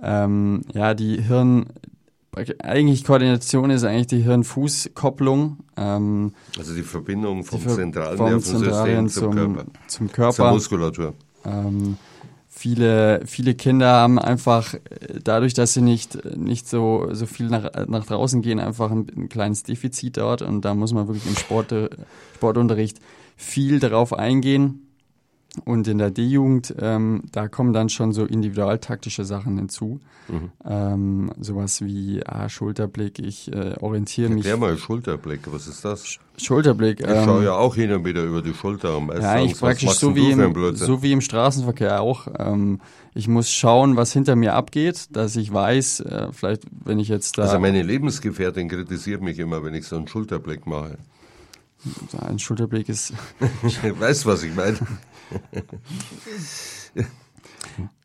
[0.03, 1.67] ähm, ja, die Hirn,
[2.63, 5.59] eigentlich Koordination ist eigentlich die Hirn-Fuß-Kopplung.
[5.77, 9.65] Ähm, also die Verbindung vom zentralen Nervensystem zum, zum, Körper.
[9.89, 10.33] Zum Körper.
[10.33, 11.15] Zur Muskulatur.
[11.45, 11.97] Ähm,
[12.49, 14.75] viele, viele Kinder haben einfach
[15.25, 19.29] dadurch, dass sie nicht, nicht so, so viel nach, nach draußen gehen, einfach ein, ein
[19.29, 21.75] kleines Defizit dort und da muss man wirklich im Sport,
[22.37, 23.01] Sportunterricht
[23.37, 24.90] viel darauf eingehen
[25.65, 30.01] Und in der D-Jugend, ähm, da kommen dann schon so individualtaktische Sachen hinzu.
[30.29, 30.53] Mhm.
[30.65, 34.47] Ähm, sowas wie ah, Schulterblick, ich äh, orientiere mich.
[34.47, 36.19] Erklär mal Schulterblick, was ist das?
[36.37, 37.01] Schulterblick.
[37.01, 39.91] Ich ähm, schaue ja auch hin und wieder über die Schulter und ja, ich praktisch
[39.91, 42.29] so wie, im, so wie im Straßenverkehr auch.
[42.39, 42.81] Ähm,
[43.13, 47.39] ich muss schauen, was hinter mir abgeht, dass ich weiß, äh, vielleicht, wenn ich jetzt
[47.39, 47.43] da.
[47.43, 50.97] Also meine Lebensgefährtin kritisiert mich immer, wenn ich so einen Schulterblick mache.
[52.19, 53.13] Ein Schulterblick ist.
[53.67, 54.79] ich weiß, was ich meine.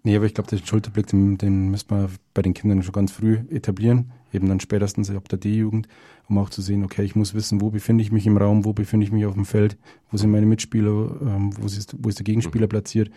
[0.04, 3.12] nee, aber ich glaube, den Schulterblick, den, den müssen wir bei den Kindern schon ganz
[3.12, 5.88] früh etablieren, eben dann spätestens ab der D-Jugend,
[6.30, 8.74] um auch zu sehen, okay, ich muss wissen, wo befinde ich mich im Raum, wo
[8.74, 9.78] befinde ich mich auf dem Feld,
[10.12, 13.12] wo sind meine Mitspieler, ähm, wo, ist, wo ist der Gegenspieler platziert.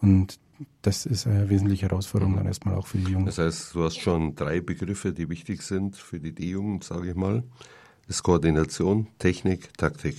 [0.00, 0.38] Und
[0.82, 3.26] das ist eine wesentliche Herausforderung dann erstmal auch für die Jungen.
[3.26, 7.14] Das heißt, du hast schon drei Begriffe, die wichtig sind für die D-Jugend, sage ich
[7.14, 7.42] mal.
[8.08, 10.16] Ist Koordination, Technik, Taktik.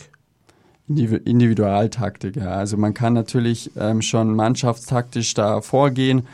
[0.88, 2.50] Individualtaktik, ja.
[2.50, 6.28] Also man kann natürlich ähm, schon mannschaftstaktisch da vorgehen.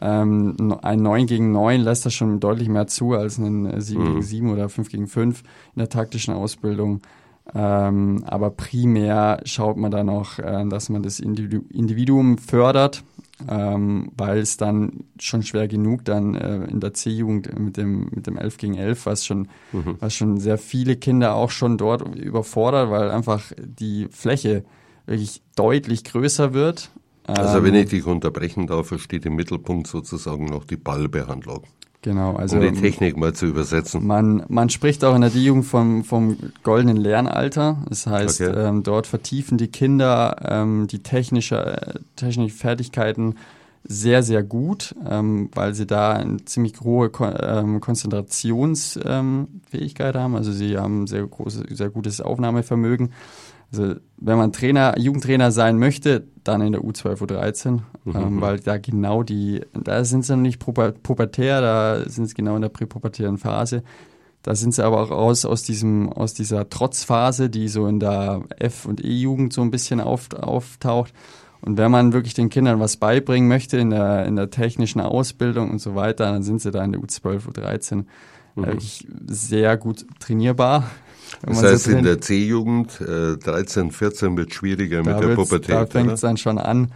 [0.00, 4.06] Ähm, ein 9 gegen 9 lässt das schon deutlich mehr zu als ein 7 mhm.
[4.06, 7.02] gegen 7 oder 5 gegen 5 in der taktischen Ausbildung.
[7.54, 13.02] Ähm, aber primär schaut man da noch, äh, dass man das Individu Individuum fördert
[13.48, 18.26] ähm, weil es dann schon schwer genug dann äh, in der C-Jugend mit dem, mit
[18.26, 19.96] dem 11 gegen 11, was schon, mhm.
[19.98, 24.64] was schon sehr viele Kinder auch schon dort überfordert, weil einfach die Fläche
[25.06, 26.90] wirklich deutlich größer wird.
[27.24, 31.64] Also wenn ähm, ich dich unterbrechen darf, steht im Mittelpunkt sozusagen noch die Ballbehandlung.
[32.02, 34.06] Genau, also um die Technik mal zu übersetzen.
[34.06, 37.84] Man, man spricht auch in der D-Jugend vom, vom goldenen Lernalter.
[37.88, 38.68] Das heißt, okay.
[38.68, 43.34] ähm, dort vertiefen die Kinder ähm, die technische, äh, technische Fertigkeiten
[43.84, 50.36] sehr, sehr gut, ähm, weil sie da eine ziemlich hohe Kon ähm, Konzentrationsfähigkeit haben.
[50.36, 53.12] Also sie haben sehr großes, sehr gutes Aufnahmevermögen.
[53.72, 57.82] Also wenn man Trainer, Jugendtrainer sein möchte, dann in der U12, U13, mhm.
[58.16, 62.56] ähm, weil da genau die, da sind sie noch nicht pubertär, da sind sie genau
[62.56, 63.82] in der präpubertären Phase.
[64.42, 68.42] Da sind sie aber auch raus aus diesem, aus dieser Trotzphase, die so in der
[68.58, 71.12] F- und E-Jugend so ein bisschen auf, auftaucht.
[71.60, 75.70] Und wenn man wirklich den Kindern was beibringen möchte in der, in der technischen Ausbildung
[75.70, 78.04] und so weiter, dann sind sie da in der U12, U13 mhm.
[78.66, 80.90] wirklich sehr gut trainierbar.
[81.42, 85.70] Das heißt, so in der C-Jugend, äh, 13, 14 wird schwieriger da mit der Pubertät.
[85.70, 86.92] Da fängt es dann schon an,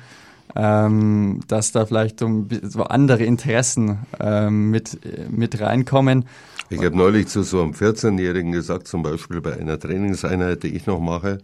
[0.57, 4.99] ähm, dass da vielleicht so, so andere Interessen ähm, mit,
[5.31, 6.27] mit reinkommen.
[6.70, 10.87] Ich habe neulich zu so einem 14-Jährigen gesagt, zum Beispiel bei einer Trainingseinheit, die ich
[10.87, 11.38] noch mache,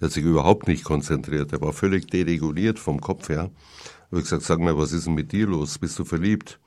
[0.00, 1.52] der hat sich überhaupt nicht konzentriert.
[1.52, 3.50] Der war völlig dereguliert vom Kopf her.
[4.06, 5.78] Ich habe gesagt, sag mal, was ist denn mit dir los?
[5.78, 6.58] Bist du verliebt?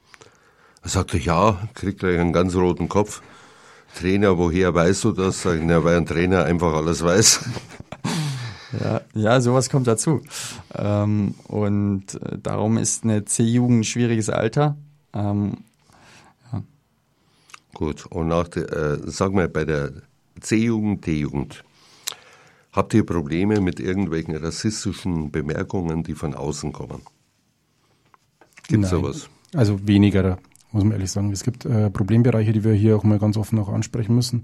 [0.83, 3.21] Er sagte, ja, kriegt gleich einen ganz roten Kopf.
[3.95, 5.41] Trainer, woher weißt du das?
[5.41, 7.45] Sag ich, na, weil ein Trainer einfach alles weiß.
[8.81, 10.21] Ja, ja, sowas kommt dazu.
[10.73, 14.77] Ähm, und äh, darum ist eine C-Jugend ein schwieriges Alter.
[15.13, 15.57] Ähm,
[16.51, 16.63] ja.
[17.73, 19.91] Gut, und nach der, äh, sag mal, bei der
[20.39, 21.63] C-Jugend, D-Jugend,
[22.71, 27.03] habt ihr Probleme mit irgendwelchen rassistischen Bemerkungen, die von außen kommen?
[28.67, 29.29] Gibt es sowas?
[29.53, 30.39] Also weniger
[30.73, 31.31] muss man ehrlich sagen.
[31.31, 34.43] Es gibt äh, Problembereiche, die wir hier auch mal ganz offen auch ansprechen müssen,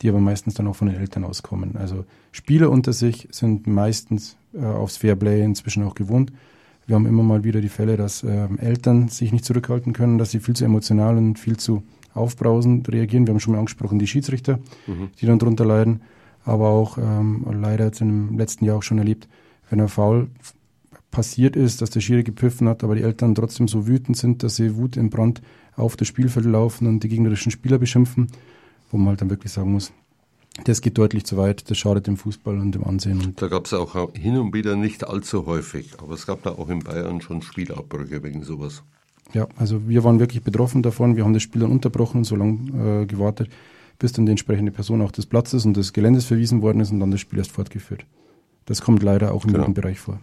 [0.00, 1.76] die aber meistens dann auch von den Eltern auskommen.
[1.76, 6.32] Also Spieler unter sich sind meistens äh, aufs Fairplay inzwischen auch gewohnt.
[6.86, 10.30] Wir haben immer mal wieder die Fälle, dass äh, Eltern sich nicht zurückhalten können, dass
[10.30, 11.82] sie viel zu emotional und viel zu
[12.12, 13.26] aufbrausend reagieren.
[13.26, 15.10] Wir haben schon mal angesprochen, die Schiedsrichter, mhm.
[15.20, 16.02] die dann drunter leiden.
[16.44, 19.28] Aber auch ähm, leider jetzt im letzten Jahr auch schon erlebt,
[19.70, 20.28] wenn er faul
[21.10, 24.56] passiert ist, dass der Schiri gepfiffen hat, aber die Eltern trotzdem so wütend sind, dass
[24.56, 25.40] sie Wut im Brand
[25.76, 28.28] auf das Spielfeld laufen und die gegnerischen Spieler beschimpfen,
[28.90, 29.92] wo man halt dann wirklich sagen muss,
[30.62, 33.20] das geht deutlich zu weit, das schadet dem Fußball und dem Ansehen.
[33.20, 36.50] Und da gab es auch hin und wieder nicht allzu häufig, aber es gab da
[36.50, 38.82] auch in Bayern schon Spielabbrüche wegen sowas.
[39.32, 41.16] Ja, also wir waren wirklich betroffen davon.
[41.16, 43.48] Wir haben das Spiel dann unterbrochen und so lange äh, gewartet,
[43.98, 47.00] bis dann die entsprechende Person auch des Platzes und des Geländes verwiesen worden ist und
[47.00, 48.06] dann das Spiel erst fortgeführt.
[48.66, 49.68] Das kommt leider auch im genau.
[49.70, 50.20] Bereich vor.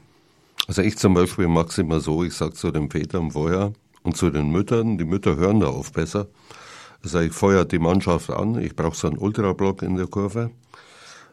[0.67, 4.17] Also ich zum Beispiel mache es immer so, ich sage zu den Vätern vorher und
[4.17, 6.27] zu den Müttern, die Mütter hören da oft besser,
[7.03, 10.51] sage ich, feuert die Mannschaft an, ich brauche so einen Ultrablock in der Kurve.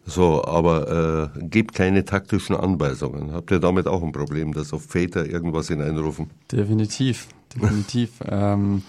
[0.06, 3.32] So, aber äh, gebt keine taktischen Anweisungen.
[3.32, 6.30] Habt ihr damit auch ein Problem, dass auf Väter irgendwas hineinrufen?
[6.50, 8.12] Definitiv, definitiv.
[8.26, 8.82] ähm,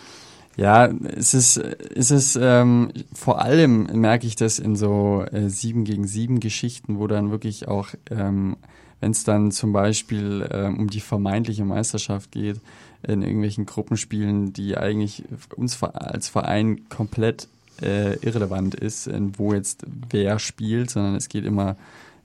[0.56, 5.84] ja, es ist, es ist ähm, vor allem merke ich das in so äh, sieben
[5.84, 8.56] gegen sieben Geschichten, wo dann wirklich auch ähm,
[9.00, 12.60] wenn es dann zum Beispiel ähm, um die vermeintliche Meisterschaft geht,
[13.04, 15.24] in irgendwelchen Gruppenspielen, die eigentlich
[15.56, 17.48] uns als Verein komplett
[17.82, 21.78] äh, irrelevant ist, wo jetzt wer spielt, sondern es geht immer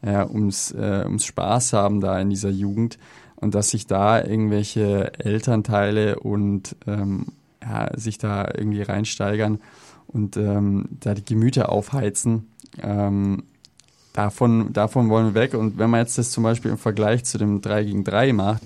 [0.02, 2.98] äh, ums, äh, ums Spaß haben da in dieser Jugend.
[3.36, 7.26] und dass sich da irgendwelche Elternteile und ähm,
[7.62, 9.60] ja, sich da irgendwie reinsteigern
[10.06, 12.48] und ähm, da die Gemüter aufheizen.
[12.82, 13.44] Ähm,
[14.12, 15.54] davon, davon wollen wir weg.
[15.54, 18.62] Und wenn man jetzt das zum Beispiel im Vergleich zu dem 3 gegen 3 macht,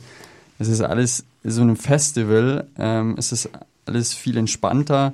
[0.58, 3.50] es ist alles so ein Festival, ähm, es ist
[3.86, 5.12] alles viel entspannter.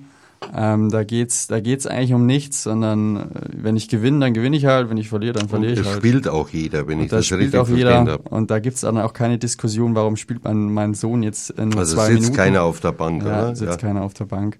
[0.55, 3.25] Ähm, da geht's, da geht's eigentlich um nichts, sondern äh,
[3.57, 5.97] wenn ich gewinne, dann gewinne ich halt, wenn ich verliere, dann verliere ich halt.
[5.97, 8.21] spielt auch jeder, wenn und ich das, spielt richtig auch jeder.
[8.31, 11.79] Und da gibt's dann auch keine Diskussion, warum spielt man meinen Sohn jetzt in nur
[11.79, 12.37] Also zwei sitzt Minuten.
[12.37, 13.57] keiner auf der Bank, ja, oder?
[13.57, 14.59] sitzt keiner auf der Bank.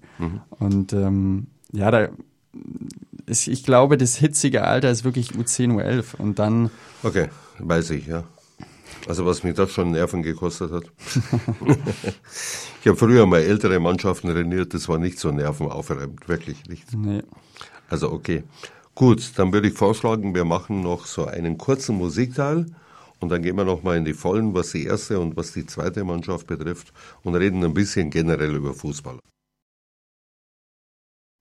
[0.57, 2.07] Und ähm, ja, da
[3.27, 6.71] ist, ich glaube, das hitzige Alter ist wirklich U10, U11 und dann
[7.03, 7.27] Okay,
[7.59, 8.23] weiß ich, ja.
[9.07, 10.83] Also was mich das schon Nerven gekostet hat.
[12.81, 16.93] ich habe früher mal ältere Mannschaften trainiert, das war nicht so nervenaufreibend, wirklich nicht.
[16.93, 17.21] nee.
[17.89, 18.43] Also okay.
[18.95, 22.65] Gut, dann würde ich vorschlagen, wir machen noch so einen kurzen Musikteil
[23.19, 26.03] und dann gehen wir nochmal in die Vollen, was die erste und was die zweite
[26.03, 26.93] Mannschaft betrifft
[27.23, 29.19] und reden ein bisschen generell über Fußball.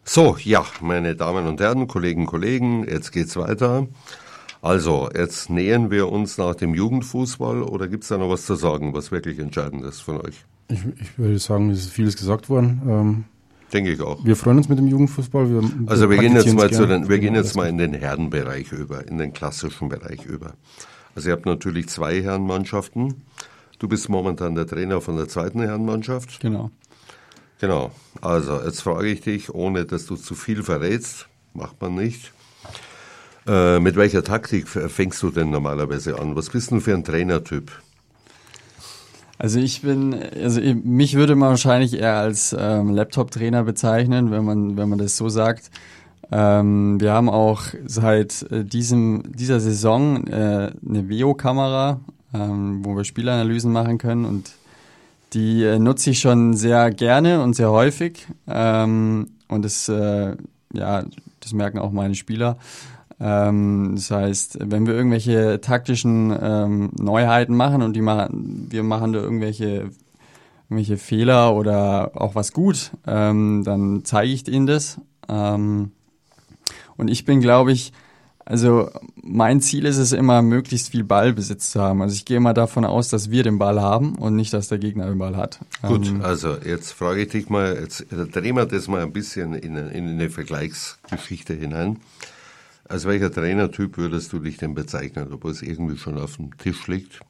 [0.06, 3.86] So, ja, meine Damen und Herren, Kollegen, Kollegen, jetzt geht's weiter.
[4.64, 8.94] Also, jetzt nähern wir uns nach dem Jugendfußball oder gibt's da noch was zu sagen,
[8.94, 10.46] was wirklich entscheidend ist von euch?
[10.68, 12.80] Ich, ich würde sagen, es ist vieles gesagt worden.
[12.88, 13.24] Ähm,
[13.74, 14.24] Denke ich auch.
[14.24, 15.50] wir freuen uns mit dem Jugendfußball.
[15.50, 17.76] Wir, Also wir gehen jetzt mal es zu den, wir gehen Genau, jetzt mal in
[17.76, 20.54] den Herrenbereich über, in den klassischen Bereich über.
[21.14, 23.22] Also ihr habt natürlich zwei Herrenmannschaften.
[23.78, 26.40] Du bist momentan der Trainer von der zweiten Herrenmannschaft.
[26.40, 26.70] Genau.
[27.60, 27.90] Genau.
[28.22, 32.32] Also jetzt frage ich dich, ohne dass du zu viel verrätst, macht man nicht.
[33.46, 36.34] Äh, mit welcher Taktik fängst du denn normalerweise an?
[36.34, 37.70] Was bist du für ein Trainertyp?
[39.36, 44.44] Also ich bin, also ich- mich würde man wahrscheinlich eher als ähm, Laptop-Trainer bezeichnen, wenn
[44.44, 45.70] man, wenn man das so sagt.
[46.32, 52.00] Ähm, wir haben auch seit äh, diesem, dieser Saison äh, eine Veo-Kamera,
[52.32, 54.52] ähm, wo wir Spielanalysen machen können und
[55.34, 58.26] die äh, nutze ich schon sehr gerne und sehr häufig.
[58.48, 60.36] Ähm, und das, äh,
[60.72, 61.04] ja,
[61.40, 62.56] das merken auch meine Spieler.
[63.20, 69.12] Ähm, das heißt, wenn wir irgendwelche taktischen ähm, Neuheiten machen und die machen, wir machen
[69.12, 69.90] da irgendwelche,
[70.68, 75.00] irgendwelche Fehler oder auch was gut, ähm, dann zeige ich ihnen das.
[75.28, 75.92] Ähm,
[76.96, 77.92] und ich bin, glaube ich,
[78.46, 78.90] also
[79.22, 82.02] mein Ziel ist es immer, möglichst viel Ballbesitz zu haben.
[82.02, 84.78] Also ich gehe immer davon aus, dass wir den Ball haben und nicht, dass der
[84.78, 85.60] Gegner den Ball hat.
[85.82, 89.12] Gut, Ähm, also jetzt frage ich dich mal, jetzt äh, drehen wir das mal ein
[89.12, 92.00] bisschen in, in eine Vergleichsgeschichte hinein.
[92.86, 96.86] Als welcher Trainertyp würdest du dich denn bezeichnen, obwohl es irgendwie schon auf dem Tisch
[96.86, 97.20] liegt?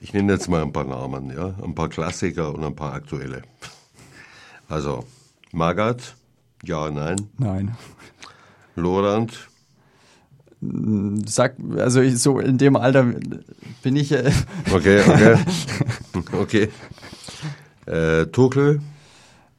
[0.00, 3.42] Ich nenne jetzt mal ein paar Namen, ja, ein paar Klassiker und ein paar aktuelle.
[4.68, 5.04] Also
[5.52, 6.14] Magath,
[6.64, 7.28] ja, nein.
[7.38, 7.76] nein.
[8.76, 9.48] Lorand,
[11.26, 13.14] Sag, also ich, so in dem Alter
[13.82, 14.32] bin ich äh,
[14.72, 15.38] okay, okay,
[16.32, 16.68] okay.
[17.86, 18.80] Äh, Tuchel,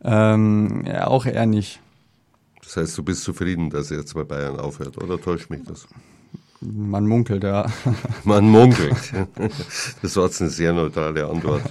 [0.03, 1.79] ähm, ja, auch eher nicht.
[2.69, 5.87] Das heißt, du bist zufrieden, dass er jetzt bei Bayern aufhört, oder täuscht mich das?
[6.61, 7.65] Man munkelt, ja.
[8.25, 8.93] Man munkelt.
[10.03, 11.63] Das war jetzt eine sehr neutrale Antwort.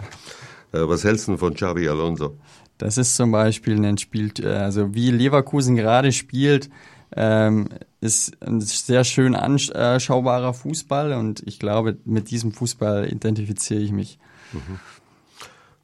[0.73, 2.37] Äh, Was hältst du von Xabi Alonso?
[2.79, 6.69] Das ist zum Beispiel ein Spiel, äh, also wie Leverkusen gerade spielt,
[7.15, 7.69] ähm,
[8.01, 14.19] ist ein sehr schön anschaubarer Fußball und ich glaube, mit diesem Fußball identifiziere ich mich.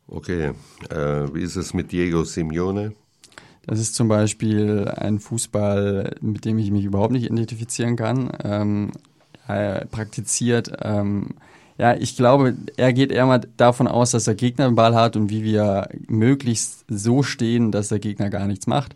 [0.08, 0.54] Okay,
[0.90, 2.94] äh, wie ist es mit Diego Simeone?
[3.66, 8.30] Das ist zum Beispiel ein Fußball, mit dem ich mich überhaupt nicht identifizieren kann.
[8.42, 8.92] Ähm,
[9.46, 11.30] er praktiziert, ähm,
[11.76, 15.16] ja, ich glaube, er geht eher mal davon aus, dass der Gegner den Ball hat
[15.16, 18.94] und wie wir möglichst so stehen, dass der Gegner gar nichts macht.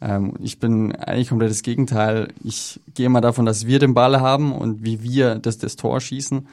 [0.00, 2.28] Ähm, ich bin eigentlich komplett das Gegenteil.
[2.42, 6.00] Ich gehe mal davon, dass wir den Ball haben und wie wir das, das Tor
[6.00, 6.46] schießen.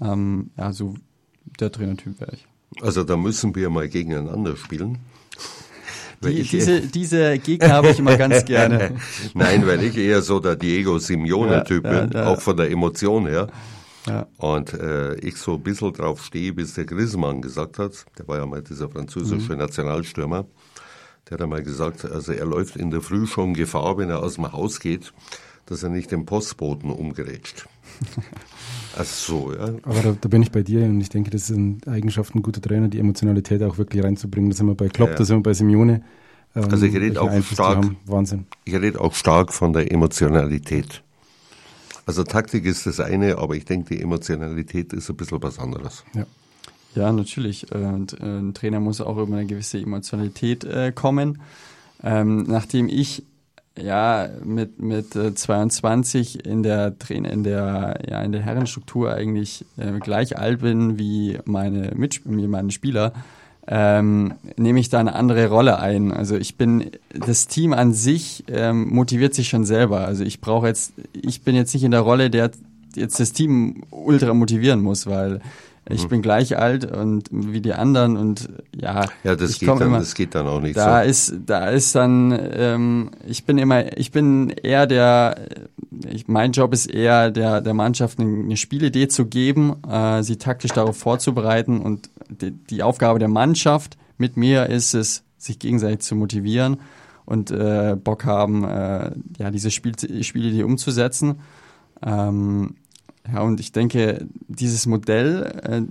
[0.00, 0.94] Ähm, ja, so
[1.60, 2.46] der Trainertyp wäre ich.
[2.80, 4.98] Also da müssen wir mal gegeneinander spielen.
[6.22, 8.96] Die, ich- diese, diese Gegner habe ich immer ganz gerne.
[9.34, 13.48] Nein, weil ich eher so der Diego Simeone-Typ Ja, bin, auch von der Emotion her.
[14.06, 14.26] Ja.
[14.36, 18.36] Und äh, ich so ein bisschen drauf stehe, bis der Griezmann gesagt hat, der war
[18.38, 19.58] ja mal dieser französische Mhm.
[19.58, 20.44] Nationalstürmer,
[21.28, 24.34] der hat einmal gesagt, also er läuft in der Früh schon Gefahr, wenn er aus
[24.34, 25.12] dem Haus geht,
[25.66, 27.66] dass er nicht den Postboten umgerätscht.
[28.96, 29.70] Ach so, ja.
[29.82, 32.42] Aber da, da bin ich bei dir und ich denke, das ist eine Eigenschaft ein
[32.42, 34.50] guter Trainer, die Emotionalität auch wirklich reinzubringen.
[34.50, 35.16] Da sind wir bei Klopp, Ja.
[35.16, 36.02] da sind wir bei Simeone.
[36.54, 37.86] Ähm, Also ich rede auch Einfluss stark-.
[38.06, 38.46] Wahnsinn.
[38.64, 41.02] Ich rede auch stark von der Emotionalität.
[42.06, 46.04] Also Taktik ist das eine, aber ich denke, die Emotionalität ist ein bisschen was anderes.
[46.14, 46.26] Ja.
[46.94, 47.72] Ja, natürlich.
[47.72, 51.40] Und äh, ein Trainer muss auch über eine gewisse Emotionalität äh, kommen.
[52.04, 53.24] Ähm, nachdem ich
[53.78, 59.64] ja mit mit äh, 22 in der Trainer in der ja in der Herrenstruktur eigentlich
[59.76, 63.12] äh, gleich alt bin wie meine Mitspieler, wie meine Spieler,
[63.66, 66.12] ähm, nehme ich da eine andere Rolle ein.
[66.12, 70.06] Also ich bin das Team an sich ähm, motiviert sich schon selber.
[70.06, 72.50] Also ich brauche jetzt ich bin jetzt nicht in der Rolle, der
[72.94, 75.40] jetzt das Team ultra motivieren muss, weil
[75.88, 76.08] ich mhm.
[76.08, 79.04] bin gleich alt und wie die anderen und ja.
[79.22, 81.10] Ja, das geht dann, immer, das geht dann auch nicht da so.
[81.10, 85.36] Ist, da ist dann, ähm, ich bin immer, ich bin eher der,
[86.10, 90.36] ich, mein Job ist eher der, der Mannschaft eine, eine Spielidee zu geben, äh, sie
[90.36, 96.00] taktisch darauf vorzubereiten und die, die Aufgabe der Mannschaft mit mir ist es, sich gegenseitig
[96.00, 96.78] zu motivieren
[97.26, 101.40] und äh, Bock haben, äh, ja, diese Spiel, Spielidee umzusetzen.
[102.02, 102.76] Ähm,
[103.32, 105.82] ja, und ich denke, dieses Modell, äh,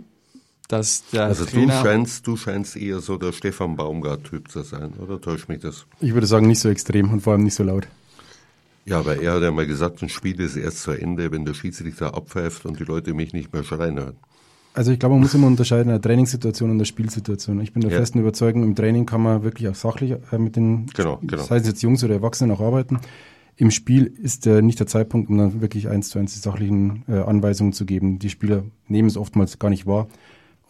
[0.67, 4.93] dass der also Trainer du scheinst, du scheinst eher so der Stefan Baumgart-Typ zu sein,
[4.93, 5.85] oder täuscht mich das?
[5.99, 7.87] Ich würde sagen, nicht so extrem und vor allem nicht so laut.
[8.85, 11.53] Ja, aber er hat ja mal gesagt, ein Spiel ist erst zu Ende, wenn der
[11.53, 14.15] Schiedsrichter abpfeift und die Leute mich nicht mehr schreien hören.
[14.73, 17.61] Also ich glaube, man muss immer unterscheiden in der Trainingssituation und der Spielsituation.
[17.61, 17.97] Ich bin der ja.
[17.97, 21.43] festen Überzeugung, im Training kann man wirklich auch sachlich äh, mit den, genau, genau.
[21.43, 22.99] sei es jetzt Jungs oder Erwachsenen, auch arbeiten
[23.55, 27.03] im Spiel ist äh, nicht der Zeitpunkt, um dann wirklich eins zu eins die sachlichen
[27.07, 28.19] äh, Anweisungen zu geben.
[28.19, 30.07] Die Spieler nehmen es oftmals gar nicht wahr.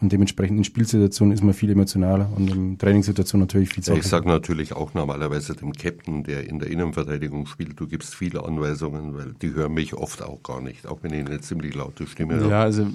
[0.01, 4.03] Und dementsprechend in Spielsituationen ist man viel emotionaler und in Trainingssituationen natürlich viel sachlicher.
[4.03, 8.43] Ich sage natürlich auch normalerweise dem Captain, der in der Innenverteidigung spielt, du gibst viele
[8.43, 12.05] Anweisungen, weil die hören mich oft auch gar nicht, auch wenn ich eine ziemlich laute
[12.05, 12.49] Stimme habe.
[12.49, 12.85] Ja, also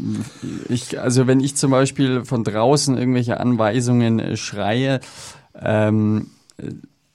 [0.68, 5.00] ich, also wenn ich zum Beispiel von draußen irgendwelche Anweisungen äh, schreie,
[5.58, 6.26] ähm,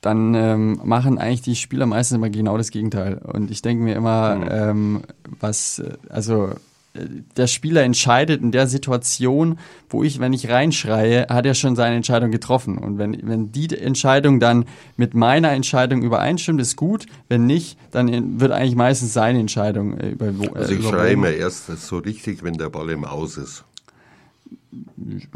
[0.04, 3.20] dann ähm, machen eigentlich die Spieler meistens immer genau das Gegenteil.
[3.24, 4.48] Und ich denke mir immer, mhm.
[4.52, 5.02] ähm,
[5.40, 6.50] was, äh, also
[6.94, 9.58] äh, der Spieler entscheidet in der Situation,
[9.90, 12.78] wo ich, wenn ich reinschreie, hat er schon seine Entscheidung getroffen.
[12.78, 14.66] Und wenn, wenn die Entscheidung dann
[14.98, 17.06] mit meiner Entscheidung übereinstimmt, ist gut.
[17.30, 20.28] Wenn nicht, dann wird eigentlich meistens seine Entscheidung äh, über.
[20.28, 23.64] Äh, also ich schreie mir erst so richtig, wenn der Ball im Aus ist.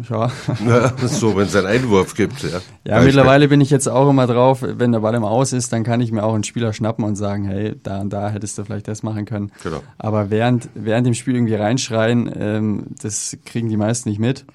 [0.09, 0.31] Ja.
[0.65, 2.43] ja so, wenn es einen Einwurf gibt.
[2.43, 5.73] Ja, ja mittlerweile bin ich jetzt auch immer drauf, wenn der Ball im Aus ist,
[5.73, 8.57] dann kann ich mir auch einen Spieler schnappen und sagen, hey, da und da hättest
[8.57, 9.51] du vielleicht das machen können.
[9.63, 9.83] Genau.
[9.97, 14.45] Aber während, während dem Spiel irgendwie reinschreien, ähm, das kriegen die meisten nicht mit.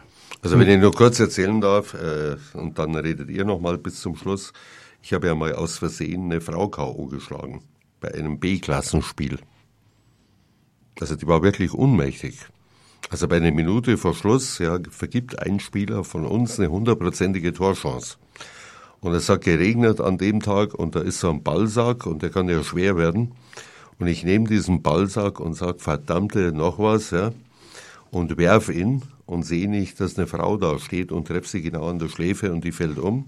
[0.43, 4.17] Also wenn ich nur kurz erzählen darf, äh, und dann redet ihr nochmal bis zum
[4.17, 4.53] Schluss.
[5.01, 7.07] Ich habe ja mal aus Versehen eine Frau K.O.
[7.07, 7.63] geschlagen
[8.01, 9.39] bei einem B-Klassenspiel.
[11.01, 12.39] Also die war wirklich unmächtig.
[13.11, 18.17] Also bei einer Minute vor Schluss ja, vergibt ein Spieler von uns eine hundertprozentige Torchance.
[19.01, 22.31] Und es hat geregnet an dem Tag und da ist so ein Ballsack und der
[22.31, 23.33] kann ja schwer werden.
[23.99, 27.33] Und ich nehme diesen Ballsack und sage, verdammte, noch was, ja,
[28.11, 31.89] und werf ihn und sehe nicht, dass eine Frau da steht und treffe sie genau
[31.89, 33.27] an der Schläfe und die fällt um.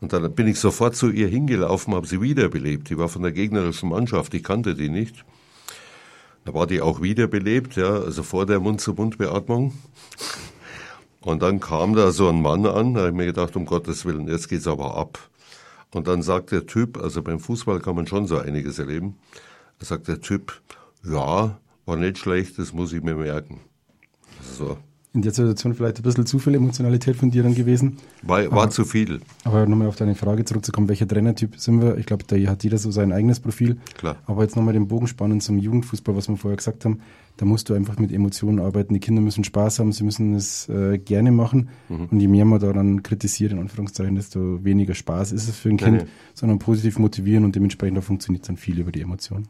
[0.00, 2.90] Und dann bin ich sofort zu ihr hingelaufen, habe sie wiederbelebt.
[2.90, 5.24] Die war von der gegnerischen Mannschaft, ich kannte die nicht.
[6.44, 9.72] Da war die auch wiederbelebt, ja, also vor der Mund-zu-Mund-Beatmung.
[11.20, 14.04] Und dann kam da so ein Mann an, da habe ich mir gedacht, um Gottes
[14.04, 15.18] Willen, jetzt geht's aber ab.
[15.92, 19.16] Und dann sagt der Typ, also beim Fußball kann man schon so einiges erleben,
[19.78, 20.60] sagt der Typ,
[21.04, 23.60] ja, war nicht schlecht, das muss ich mir merken.
[24.40, 24.78] So
[25.14, 27.98] in der Situation vielleicht ein bisschen zu viel Emotionalität von dir dann gewesen.
[28.22, 29.20] War, war aber, zu viel.
[29.44, 31.98] Aber nochmal auf deine Frage zurückzukommen, welcher Trainertyp sind wir?
[31.98, 33.76] Ich glaube, da hat jeder so sein eigenes Profil.
[33.94, 34.16] Klar.
[34.26, 37.00] Aber jetzt nochmal den Bogen spannen zum Jugendfußball, was wir vorher gesagt haben.
[37.36, 38.94] Da musst du einfach mit Emotionen arbeiten.
[38.94, 41.68] Die Kinder müssen Spaß haben, sie müssen es äh, gerne machen.
[41.88, 42.06] Mhm.
[42.10, 45.76] Und je mehr man daran kritisiert, in Anführungszeichen, desto weniger Spaß ist es für ein
[45.76, 46.08] Kind, nee, nee.
[46.34, 49.48] sondern positiv motivieren und dementsprechend funktioniert dann viel über die Emotionen.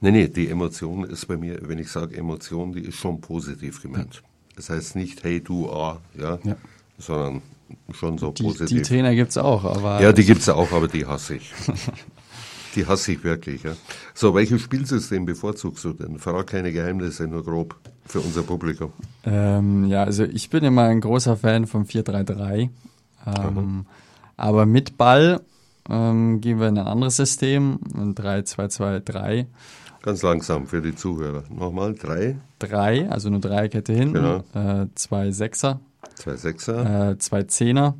[0.00, 3.82] Nee, nee, die Emotion ist bei mir, wenn ich sage Emotion, die ist schon positiv
[3.82, 4.22] gemeint.
[4.56, 6.56] Das heißt nicht, hey du, ah, ja, ja.
[6.98, 7.42] sondern
[7.92, 8.76] schon so die, positiv.
[8.76, 10.02] Die Trainer gibt es auch, aber.
[10.02, 11.52] Ja, die gibt es auch, aber die hasse ich.
[12.74, 13.62] die hasse ich wirklich.
[13.62, 13.72] Ja.
[14.14, 16.18] So, welches Spielsystem bevorzugst du denn?
[16.18, 17.76] Frag keine Geheimnisse, nur grob
[18.06, 18.92] für unser Publikum.
[19.24, 22.68] Ähm, ja, also ich bin immer ein großer Fan vom 4-3-3.
[23.26, 23.86] Ähm,
[24.36, 25.40] aber mit Ball
[25.88, 29.46] ähm, gehen wir in ein anderes System, ein 3-2-2-3.
[30.02, 31.44] Ganz langsam für die Zuhörer.
[31.50, 32.36] Nochmal, drei.
[32.58, 34.14] Drei, also eine Dreierkette hinten.
[34.14, 34.82] Genau.
[34.82, 35.80] Äh, zwei Sechser.
[36.14, 37.10] Zwei Sechser.
[37.10, 37.94] Äh, zwei Zehner.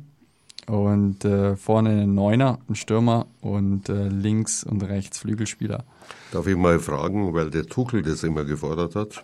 [0.67, 5.83] Und äh, vorne ein Neuner, ein Stürmer und äh, links und rechts Flügelspieler.
[6.31, 9.23] Darf ich mal fragen, weil der Tuchel das immer gefordert hat.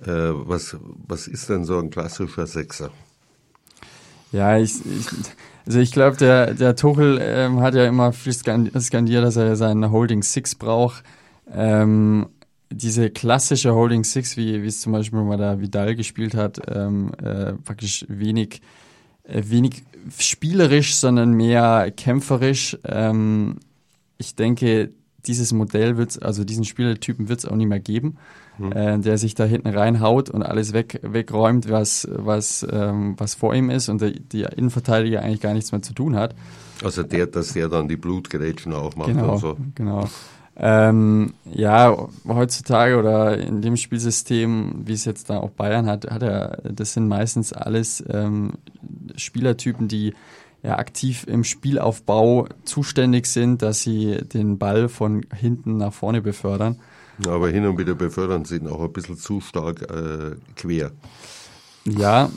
[0.00, 0.76] Äh, was,
[1.06, 2.90] was ist denn so ein klassischer Sechser?
[4.32, 5.06] Ja, ich, ich
[5.66, 9.90] also ich glaube, der, der Tuchel ähm, hat ja immer viel skandiert, dass er seinen
[9.90, 11.02] Holding Six braucht
[11.52, 12.26] ähm,
[12.70, 17.52] diese klassische Holding Six, wie, es zum Beispiel mal da Vidal gespielt hat, ähm, äh,
[17.52, 18.60] praktisch wenig,
[19.24, 19.84] äh, wenig
[20.18, 22.76] spielerisch, sondern mehr kämpferisch.
[22.84, 23.58] Ähm,
[24.18, 24.90] ich denke,
[25.26, 28.16] dieses Modell wird also diesen Spielertypen wird es auch nicht mehr geben,
[28.58, 28.72] mhm.
[28.72, 33.54] äh, der sich da hinten reinhaut und alles weg, wegräumt, was, was, ähm, was vor
[33.54, 36.34] ihm ist und der, der Innenverteidiger eigentlich gar nichts mehr zu tun hat.
[36.84, 39.56] Also der, dass der dann die Blutgerätschen auch macht genau, und so.
[39.74, 40.08] Genau.
[40.58, 46.22] Ähm, ja, heutzutage oder in dem Spielsystem, wie es jetzt da auch Bayern hat, hat
[46.22, 48.52] er, das sind meistens alles ähm,
[49.16, 50.14] Spielertypen, die
[50.62, 56.80] ja, aktiv im Spielaufbau zuständig sind, dass sie den Ball von hinten nach vorne befördern.
[57.26, 60.90] Aber hin und wieder befördern sie ihn auch ein bisschen zu stark äh, quer.
[61.84, 62.30] Ja,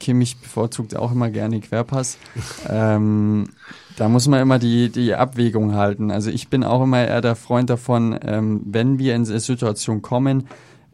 [0.00, 2.16] Kimmich bevorzugt auch immer gerne Querpass.
[2.68, 3.48] ähm,
[3.96, 6.10] da muss man immer die, die Abwägung halten.
[6.10, 10.02] Also ich bin auch immer eher der Freund davon, ähm, wenn wir in eine Situation
[10.02, 10.48] kommen,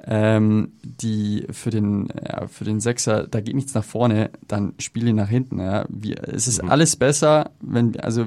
[0.07, 5.11] ähm, die für den, ja, für den Sechser, da geht nichts nach vorne, dann spiele
[5.11, 5.61] ihn nach hinten.
[5.61, 5.85] Ja.
[5.89, 6.71] Wir, es ist mhm.
[6.71, 8.27] alles besser, wenn, also,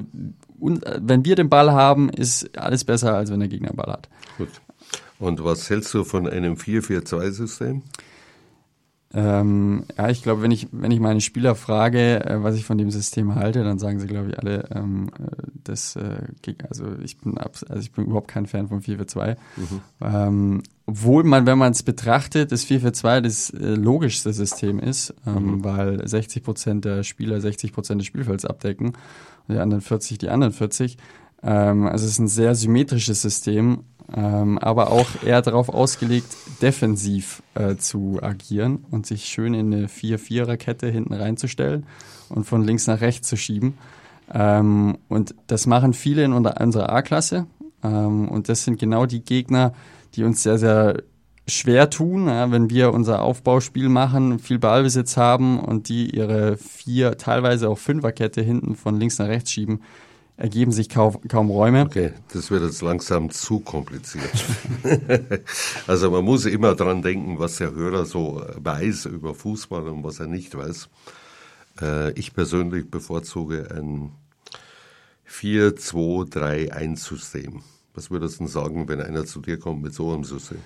[0.60, 4.08] und, wenn wir den Ball haben, ist alles besser, als wenn der Gegner Ball hat.
[4.38, 4.48] Gut.
[5.18, 7.82] Und was hältst du von einem 4-4-2-System?
[9.16, 12.78] Ähm, ja, ich glaube, wenn ich, wenn ich meine Spieler frage, äh, was ich von
[12.78, 17.18] dem System halte, dann sagen sie, glaube ich, alle, ähm, äh, das, äh, also ich
[17.18, 19.36] bin also ich bin überhaupt kein Fan von 4-4-2.
[19.56, 19.80] Mhm.
[20.02, 25.58] Ähm, obwohl man, wenn man es betrachtet, das 4-4-2 das äh, logischste System ist, ähm,
[25.58, 25.64] mhm.
[25.64, 30.28] weil 60 Prozent der Spieler 60 Prozent des Spielfelds abdecken und die anderen 40 die
[30.28, 30.98] anderen 40.
[31.44, 37.42] Ähm, also es ist ein sehr symmetrisches System ähm, aber auch eher darauf ausgelegt, defensiv
[37.54, 41.86] äh, zu agieren und sich schön in eine 4-4er-Kette hinten reinzustellen
[42.28, 43.78] und von links nach rechts zu schieben.
[44.32, 47.46] Ähm, und das machen viele in unserer A-Klasse.
[47.82, 49.72] Ähm, und das sind genau die Gegner,
[50.14, 51.02] die uns sehr, sehr
[51.46, 57.18] schwer tun, ja, wenn wir unser Aufbauspiel machen, viel Ballbesitz haben und die ihre vier,
[57.18, 59.80] teilweise auch Fünferkette hinten von links nach rechts schieben
[60.36, 61.82] ergeben sich kaum, kaum Räume.
[61.82, 64.32] Okay, das wird jetzt langsam zu kompliziert.
[65.86, 70.18] also man muss immer dran denken, was der Hörer so weiß über Fußball und was
[70.20, 70.88] er nicht weiß.
[71.80, 74.10] Äh, ich persönlich bevorzuge ein
[75.28, 77.62] 4-2-3-1-System.
[77.94, 80.58] Was würdest du denn sagen, wenn einer zu dir kommt mit so einem System?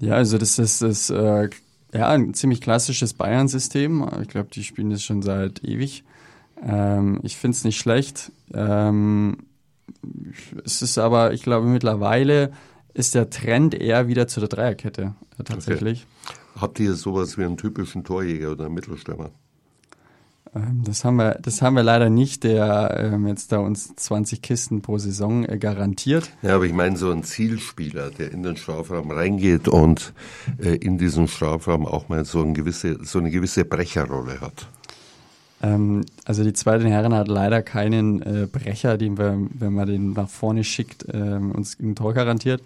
[0.00, 1.48] Ja, also das ist das, äh,
[1.94, 4.06] ja, ein ziemlich klassisches Bayern-System.
[4.22, 6.04] Ich glaube, die spielen das schon seit ewig.
[6.64, 8.32] Ähm, ich finde es nicht schlecht.
[8.52, 9.36] Ähm,
[10.64, 12.52] es ist aber, ich glaube, mittlerweile
[12.94, 16.06] ist der Trend eher wieder zu der Dreierkette äh, tatsächlich.
[16.24, 16.38] Okay.
[16.60, 19.30] Habt ihr sowas wie einen typischen Torjäger oder einen Mittelstürmer?
[20.54, 24.40] Ähm, das haben wir, das haben wir leider nicht, der ähm, jetzt da uns 20
[24.40, 26.30] Kisten pro Saison äh, garantiert.
[26.42, 30.12] Ja, aber ich meine so ein Zielspieler, der in den Strafraum reingeht und
[30.58, 34.68] äh, in diesem Strafraum auch mal so, ein gewisse, so eine gewisse Brecherrolle hat.
[35.62, 40.12] Ähm, also die zweite Herren hat leider keinen äh, Brecher, den wir, wenn man den
[40.12, 42.62] nach vorne schickt, äh, uns ein Tor garantiert.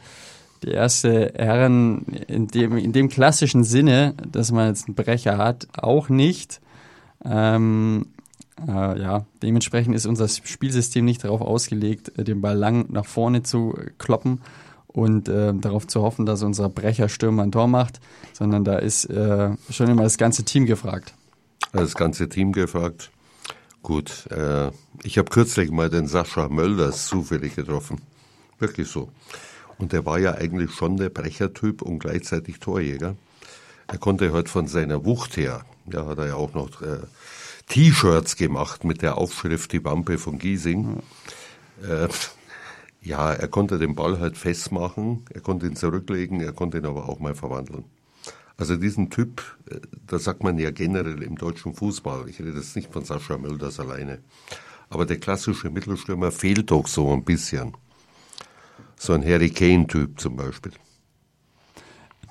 [0.63, 5.69] Die erste Herren in dem, in dem klassischen Sinne, dass man jetzt einen Brecher hat,
[5.77, 6.61] auch nicht.
[7.25, 8.07] Ähm,
[8.67, 13.45] äh, ja, dementsprechend ist unser Spielsystem nicht darauf ausgelegt, äh, den Ball lang nach vorne
[13.45, 14.41] zu kloppen
[14.89, 18.01] und äh, darauf zu hoffen, dass unser Brecherstürmer ein Tor macht,
[18.33, 21.15] sondern da ist äh, schon immer das ganze Team gefragt
[21.81, 23.11] das ganze Team gefragt.
[23.83, 24.71] Gut, äh,
[25.03, 28.01] ich habe kürzlich mal den Sascha Mölders zufällig getroffen.
[28.59, 29.11] Wirklich so.
[29.79, 33.17] Und der war ja eigentlich schon der Brechertyp und gleichzeitig Torjäger.
[33.87, 36.99] Er konnte halt von seiner Wucht her, ja, hat er ja auch noch äh,
[37.69, 41.03] T-Shirts gemacht mit der Aufschrift Die Wampe von Giesing.
[41.83, 42.09] Äh,
[43.01, 47.09] ja, er konnte den Ball halt festmachen, er konnte ihn zurücklegen, er konnte ihn aber
[47.09, 47.85] auch mal verwandeln.
[48.59, 52.29] Also diesen Typ, äh, das sagt man ja generell im deutschen Fußball.
[52.29, 54.19] Ich rede jetzt nicht von Sascha Mölders alleine.
[54.91, 57.73] Aber der klassische Mittelstürmer fehlt doch so ein bisschen.
[58.97, 60.73] So ein Harry Kane-Typ zum Beispiel.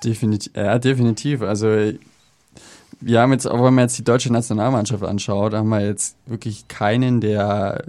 [0.04, 1.42] Definitiv, ja, definitiv.
[1.42, 1.92] Also
[3.00, 6.68] wir haben jetzt, auch wenn man jetzt die deutsche Nationalmannschaft anschaut, haben wir jetzt wirklich
[6.68, 7.84] keinen, der,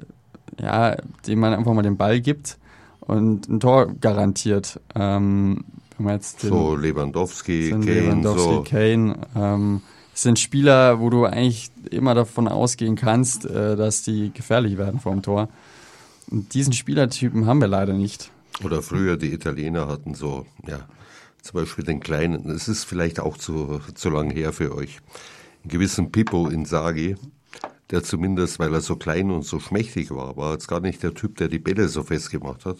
[0.61, 0.95] ja,
[1.27, 2.57] dem man einfach mal den Ball gibt
[3.01, 4.79] und ein Tor garantiert.
[4.95, 5.65] Ähm,
[5.99, 8.63] wenn man jetzt den, so Lewandowski, Kane, Lewandowski, so.
[8.63, 9.81] Kane, ähm,
[10.13, 14.99] das sind Spieler, wo du eigentlich immer davon ausgehen kannst, äh, dass die gefährlich werden
[14.99, 15.49] vor dem Tor.
[16.31, 18.31] Und diesen Spielertypen haben wir leider nicht.
[18.63, 20.79] Oder früher die Italiener hatten so, ja,
[21.41, 24.99] zum Beispiel den kleinen, es ist vielleicht auch zu, zu lang her für euch,
[25.63, 27.15] einen gewissen Pippo Inzaghi,
[27.91, 31.13] der zumindest, weil er so klein und so schmächtig war, war jetzt gar nicht der
[31.13, 32.77] Typ, der die Bälle so festgemacht hat,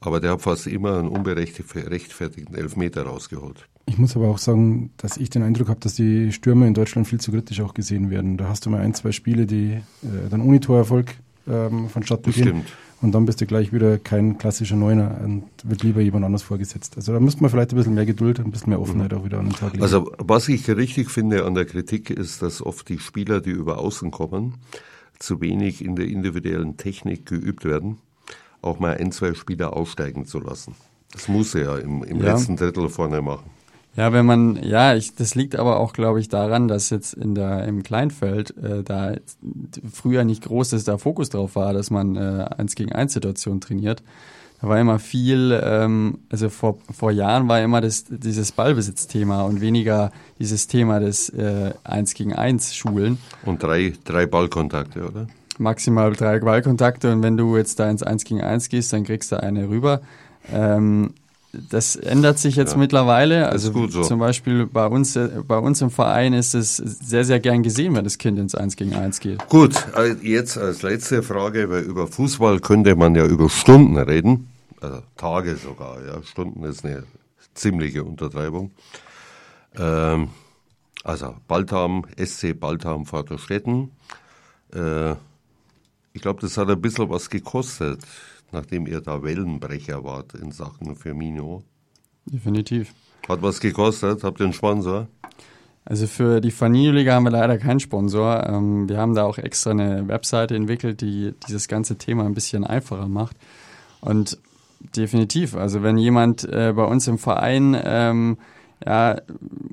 [0.00, 3.68] aber der hat fast immer einen unberechtfertigten Elfmeter rausgeholt.
[3.86, 7.06] Ich muss aber auch sagen, dass ich den Eindruck habe, dass die Stürmer in Deutschland
[7.06, 8.36] viel zu kritisch auch gesehen werden.
[8.36, 9.82] Da hast du mal ein, zwei Spiele, die äh,
[10.28, 11.14] dann ohne Torerfolg
[11.48, 12.62] ähm, vonstatten gehen.
[13.00, 16.96] und dann bist du gleich wieder kein klassischer Neuner und wird lieber jemand anders vorgesetzt.
[16.96, 19.38] Also da müsste man vielleicht ein bisschen mehr Geduld, ein bisschen mehr Offenheit auch wieder
[19.38, 19.84] an den Tag legen.
[19.84, 23.78] Also was ich richtig finde an der Kritik ist, dass oft die Spieler, die über
[23.78, 24.54] Außen kommen,
[25.20, 27.98] zu wenig in der individuellen Technik geübt werden,
[28.62, 30.74] auch mal ein, zwei Spieler aussteigen zu lassen.
[31.12, 32.32] Das muss er ja im, im ja.
[32.32, 33.50] letzten Drittel vorne machen.
[33.96, 37.34] Ja, wenn man, ja, ich, das liegt aber auch, glaube ich, daran, dass jetzt in
[37.34, 39.14] der im Kleinfeld äh, da
[39.90, 43.60] früher nicht groß ist, da Fokus drauf war, dass man äh, eins gegen eins Situation
[43.62, 44.02] trainiert.
[44.60, 49.62] Da war immer viel, ähm, also vor, vor Jahren war immer das, dieses Ballbesitzthema und
[49.62, 53.18] weniger dieses Thema des äh, eins gegen eins Schulen.
[53.44, 55.26] Und drei, drei Ballkontakte, oder?
[55.58, 59.32] Maximal drei Ballkontakte und wenn du jetzt da ins eins gegen eins gehst, dann kriegst
[59.32, 60.00] du eine rüber.
[60.52, 61.14] Ähm,
[61.70, 63.48] das ändert sich jetzt ja, mittlerweile.
[63.48, 64.02] Also so.
[64.02, 67.94] zum Beispiel bei uns, äh, bei uns im Verein ist es sehr, sehr gern gesehen,
[67.94, 69.48] wenn das Kind ins Eins gegen Eins geht.
[69.48, 74.48] Gut, äh, jetzt als letzte Frage, weil über Fußball könnte man ja über Stunden reden,
[74.80, 76.22] also Tage sogar, ja.
[76.22, 77.04] Stunden ist eine
[77.54, 78.72] ziemliche Untertreibung.
[79.78, 80.28] Ähm,
[81.04, 83.90] also Baltham, SC Baltham Vaterstetten.
[84.74, 85.14] Äh,
[86.16, 88.00] ich glaube, das hat ein bisschen was gekostet
[88.52, 91.62] nachdem ihr da Wellenbrecher wart in Sachen Firmino.
[92.26, 92.92] Definitiv.
[93.28, 94.24] Hat was gekostet?
[94.24, 95.08] Habt ihr einen Sponsor?
[95.84, 98.44] Also für die Fanino-Liga haben wir leider keinen Sponsor.
[98.46, 102.64] Ähm, wir haben da auch extra eine Webseite entwickelt, die dieses ganze Thema ein bisschen
[102.64, 103.36] einfacher macht.
[104.00, 104.38] Und
[104.96, 108.38] definitiv, also wenn jemand äh, bei uns im Verein ähm,
[108.84, 109.20] ja,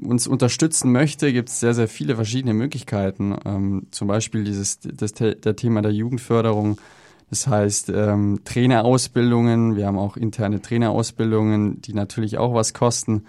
[0.01, 3.35] uns unterstützen möchte, gibt es sehr, sehr viele verschiedene Möglichkeiten.
[3.45, 6.77] Ähm, zum Beispiel dieses, das, der Thema der Jugendförderung
[7.33, 13.25] das heißt, ähm, Trainerausbildungen, wir haben auch interne Trainerausbildungen, die natürlich auch was kosten.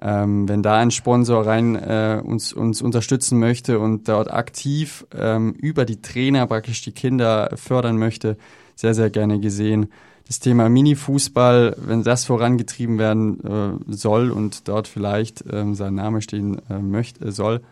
[0.00, 5.52] Ähm, wenn da ein Sponsor rein äh, uns, uns unterstützen möchte und dort aktiv ähm,
[5.52, 8.38] über die Trainer praktisch die Kinder fördern möchte,
[8.74, 9.88] sehr, sehr gerne gesehen.
[10.26, 13.44] Das Thema Mini-Fußball, wenn das vorangetrieben werden
[13.88, 17.62] äh, soll und dort vielleicht ähm, sein Name stehen äh, möchte, äh, soll,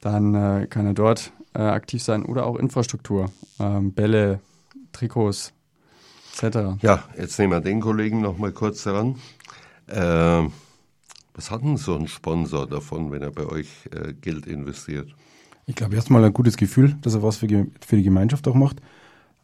[0.00, 4.40] dann äh, kann er dort äh, aktiv sein oder auch Infrastruktur, ähm, Bälle,
[4.92, 5.52] Trikots
[6.40, 6.80] etc.
[6.82, 9.16] Ja, jetzt nehmen wir den Kollegen noch mal kurz dran.
[9.86, 10.48] Äh,
[11.34, 15.08] was hat denn so ein Sponsor davon, wenn er bei euch äh, Geld investiert?
[15.66, 18.80] Ich glaube erstmal ein gutes Gefühl, dass er was für, für die Gemeinschaft auch macht.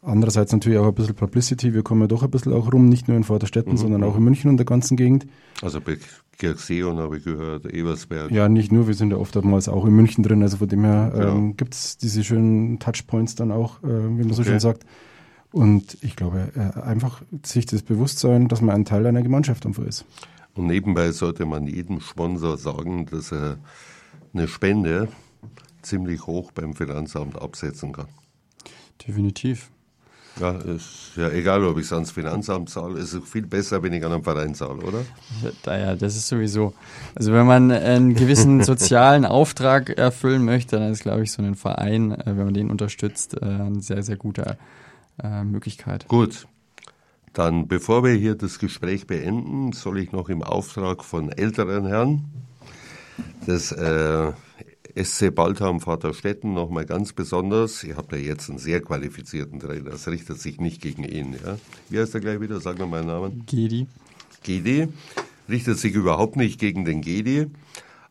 [0.05, 1.73] Andererseits natürlich auch ein bisschen Publicity.
[1.73, 3.77] Wir kommen ja doch ein bisschen auch rum, nicht nur in Vaterstetten, mhm.
[3.77, 5.25] sondern auch in München und der ganzen Gegend.
[5.63, 5.97] Also bei
[6.37, 8.29] Kirchseeon habe ich gehört, Ebersberg.
[8.31, 10.43] Ja, nicht nur, wir sind ja oftmals auch in München drin.
[10.43, 11.53] Also von dem her ähm, ja.
[11.57, 14.33] gibt es diese schönen Touchpoints dann auch, äh, wie man okay.
[14.33, 14.85] so schön sagt.
[15.51, 19.85] Und ich glaube, äh, einfach sich das Bewusstsein, dass man ein Teil einer Gemeinschaft einfach
[19.85, 20.05] ist.
[20.53, 23.57] Und nebenbei sollte man jedem Sponsor sagen, dass er
[24.33, 25.07] eine Spende
[25.81, 28.07] ziemlich hoch beim Finanzamt absetzen kann.
[29.07, 29.71] Definitiv.
[30.39, 33.93] Ja, ist ja egal, ob ich es ans Finanzamt zahle, ist es viel besser, wenn
[33.93, 35.05] ich an einen Verein zahle, oder?
[35.65, 36.73] Ja, das ist sowieso.
[37.15, 41.55] Also wenn man einen gewissen sozialen Auftrag erfüllen möchte, dann ist, glaube ich, so ein
[41.55, 44.57] Verein, äh, wenn man den unterstützt, äh, ein sehr, sehr guter
[45.23, 46.07] äh, Möglichkeit.
[46.09, 46.47] Gut.
[47.31, 52.25] Dann, bevor wir hier das Gespräch beenden, soll ich noch im Auftrag von älteren Herren
[53.45, 54.31] des äh,
[54.95, 60.07] SC Baltham Vaterstetten nochmal ganz besonders, ihr habt ja jetzt einen sehr qualifizierten Trainer, das
[60.07, 61.33] richtet sich nicht gegen ihn.
[61.33, 61.57] Ja?
[61.89, 62.59] Wie heißt er gleich wieder?
[62.61, 63.43] Sag mal meinen Namen.
[63.45, 63.87] Gedi.
[64.43, 64.87] Gedi.
[65.49, 67.47] Richtet sich überhaupt nicht gegen den Gedi,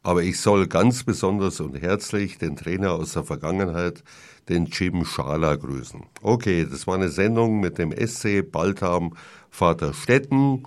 [0.03, 4.05] aber ich soll ganz besonders und herzlich den Trainer aus der Vergangenheit
[4.49, 6.03] den Jim Schala grüßen.
[6.23, 9.15] Okay, das war eine Sendung mit dem SC Baltham
[9.51, 10.65] Vaterstetten.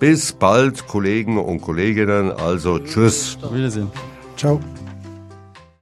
[0.00, 2.32] Bis bald, Kollegen und Kolleginnen.
[2.32, 3.38] Also tschüss.
[3.40, 3.88] Auf Wiedersehen.
[4.36, 4.60] Ciao.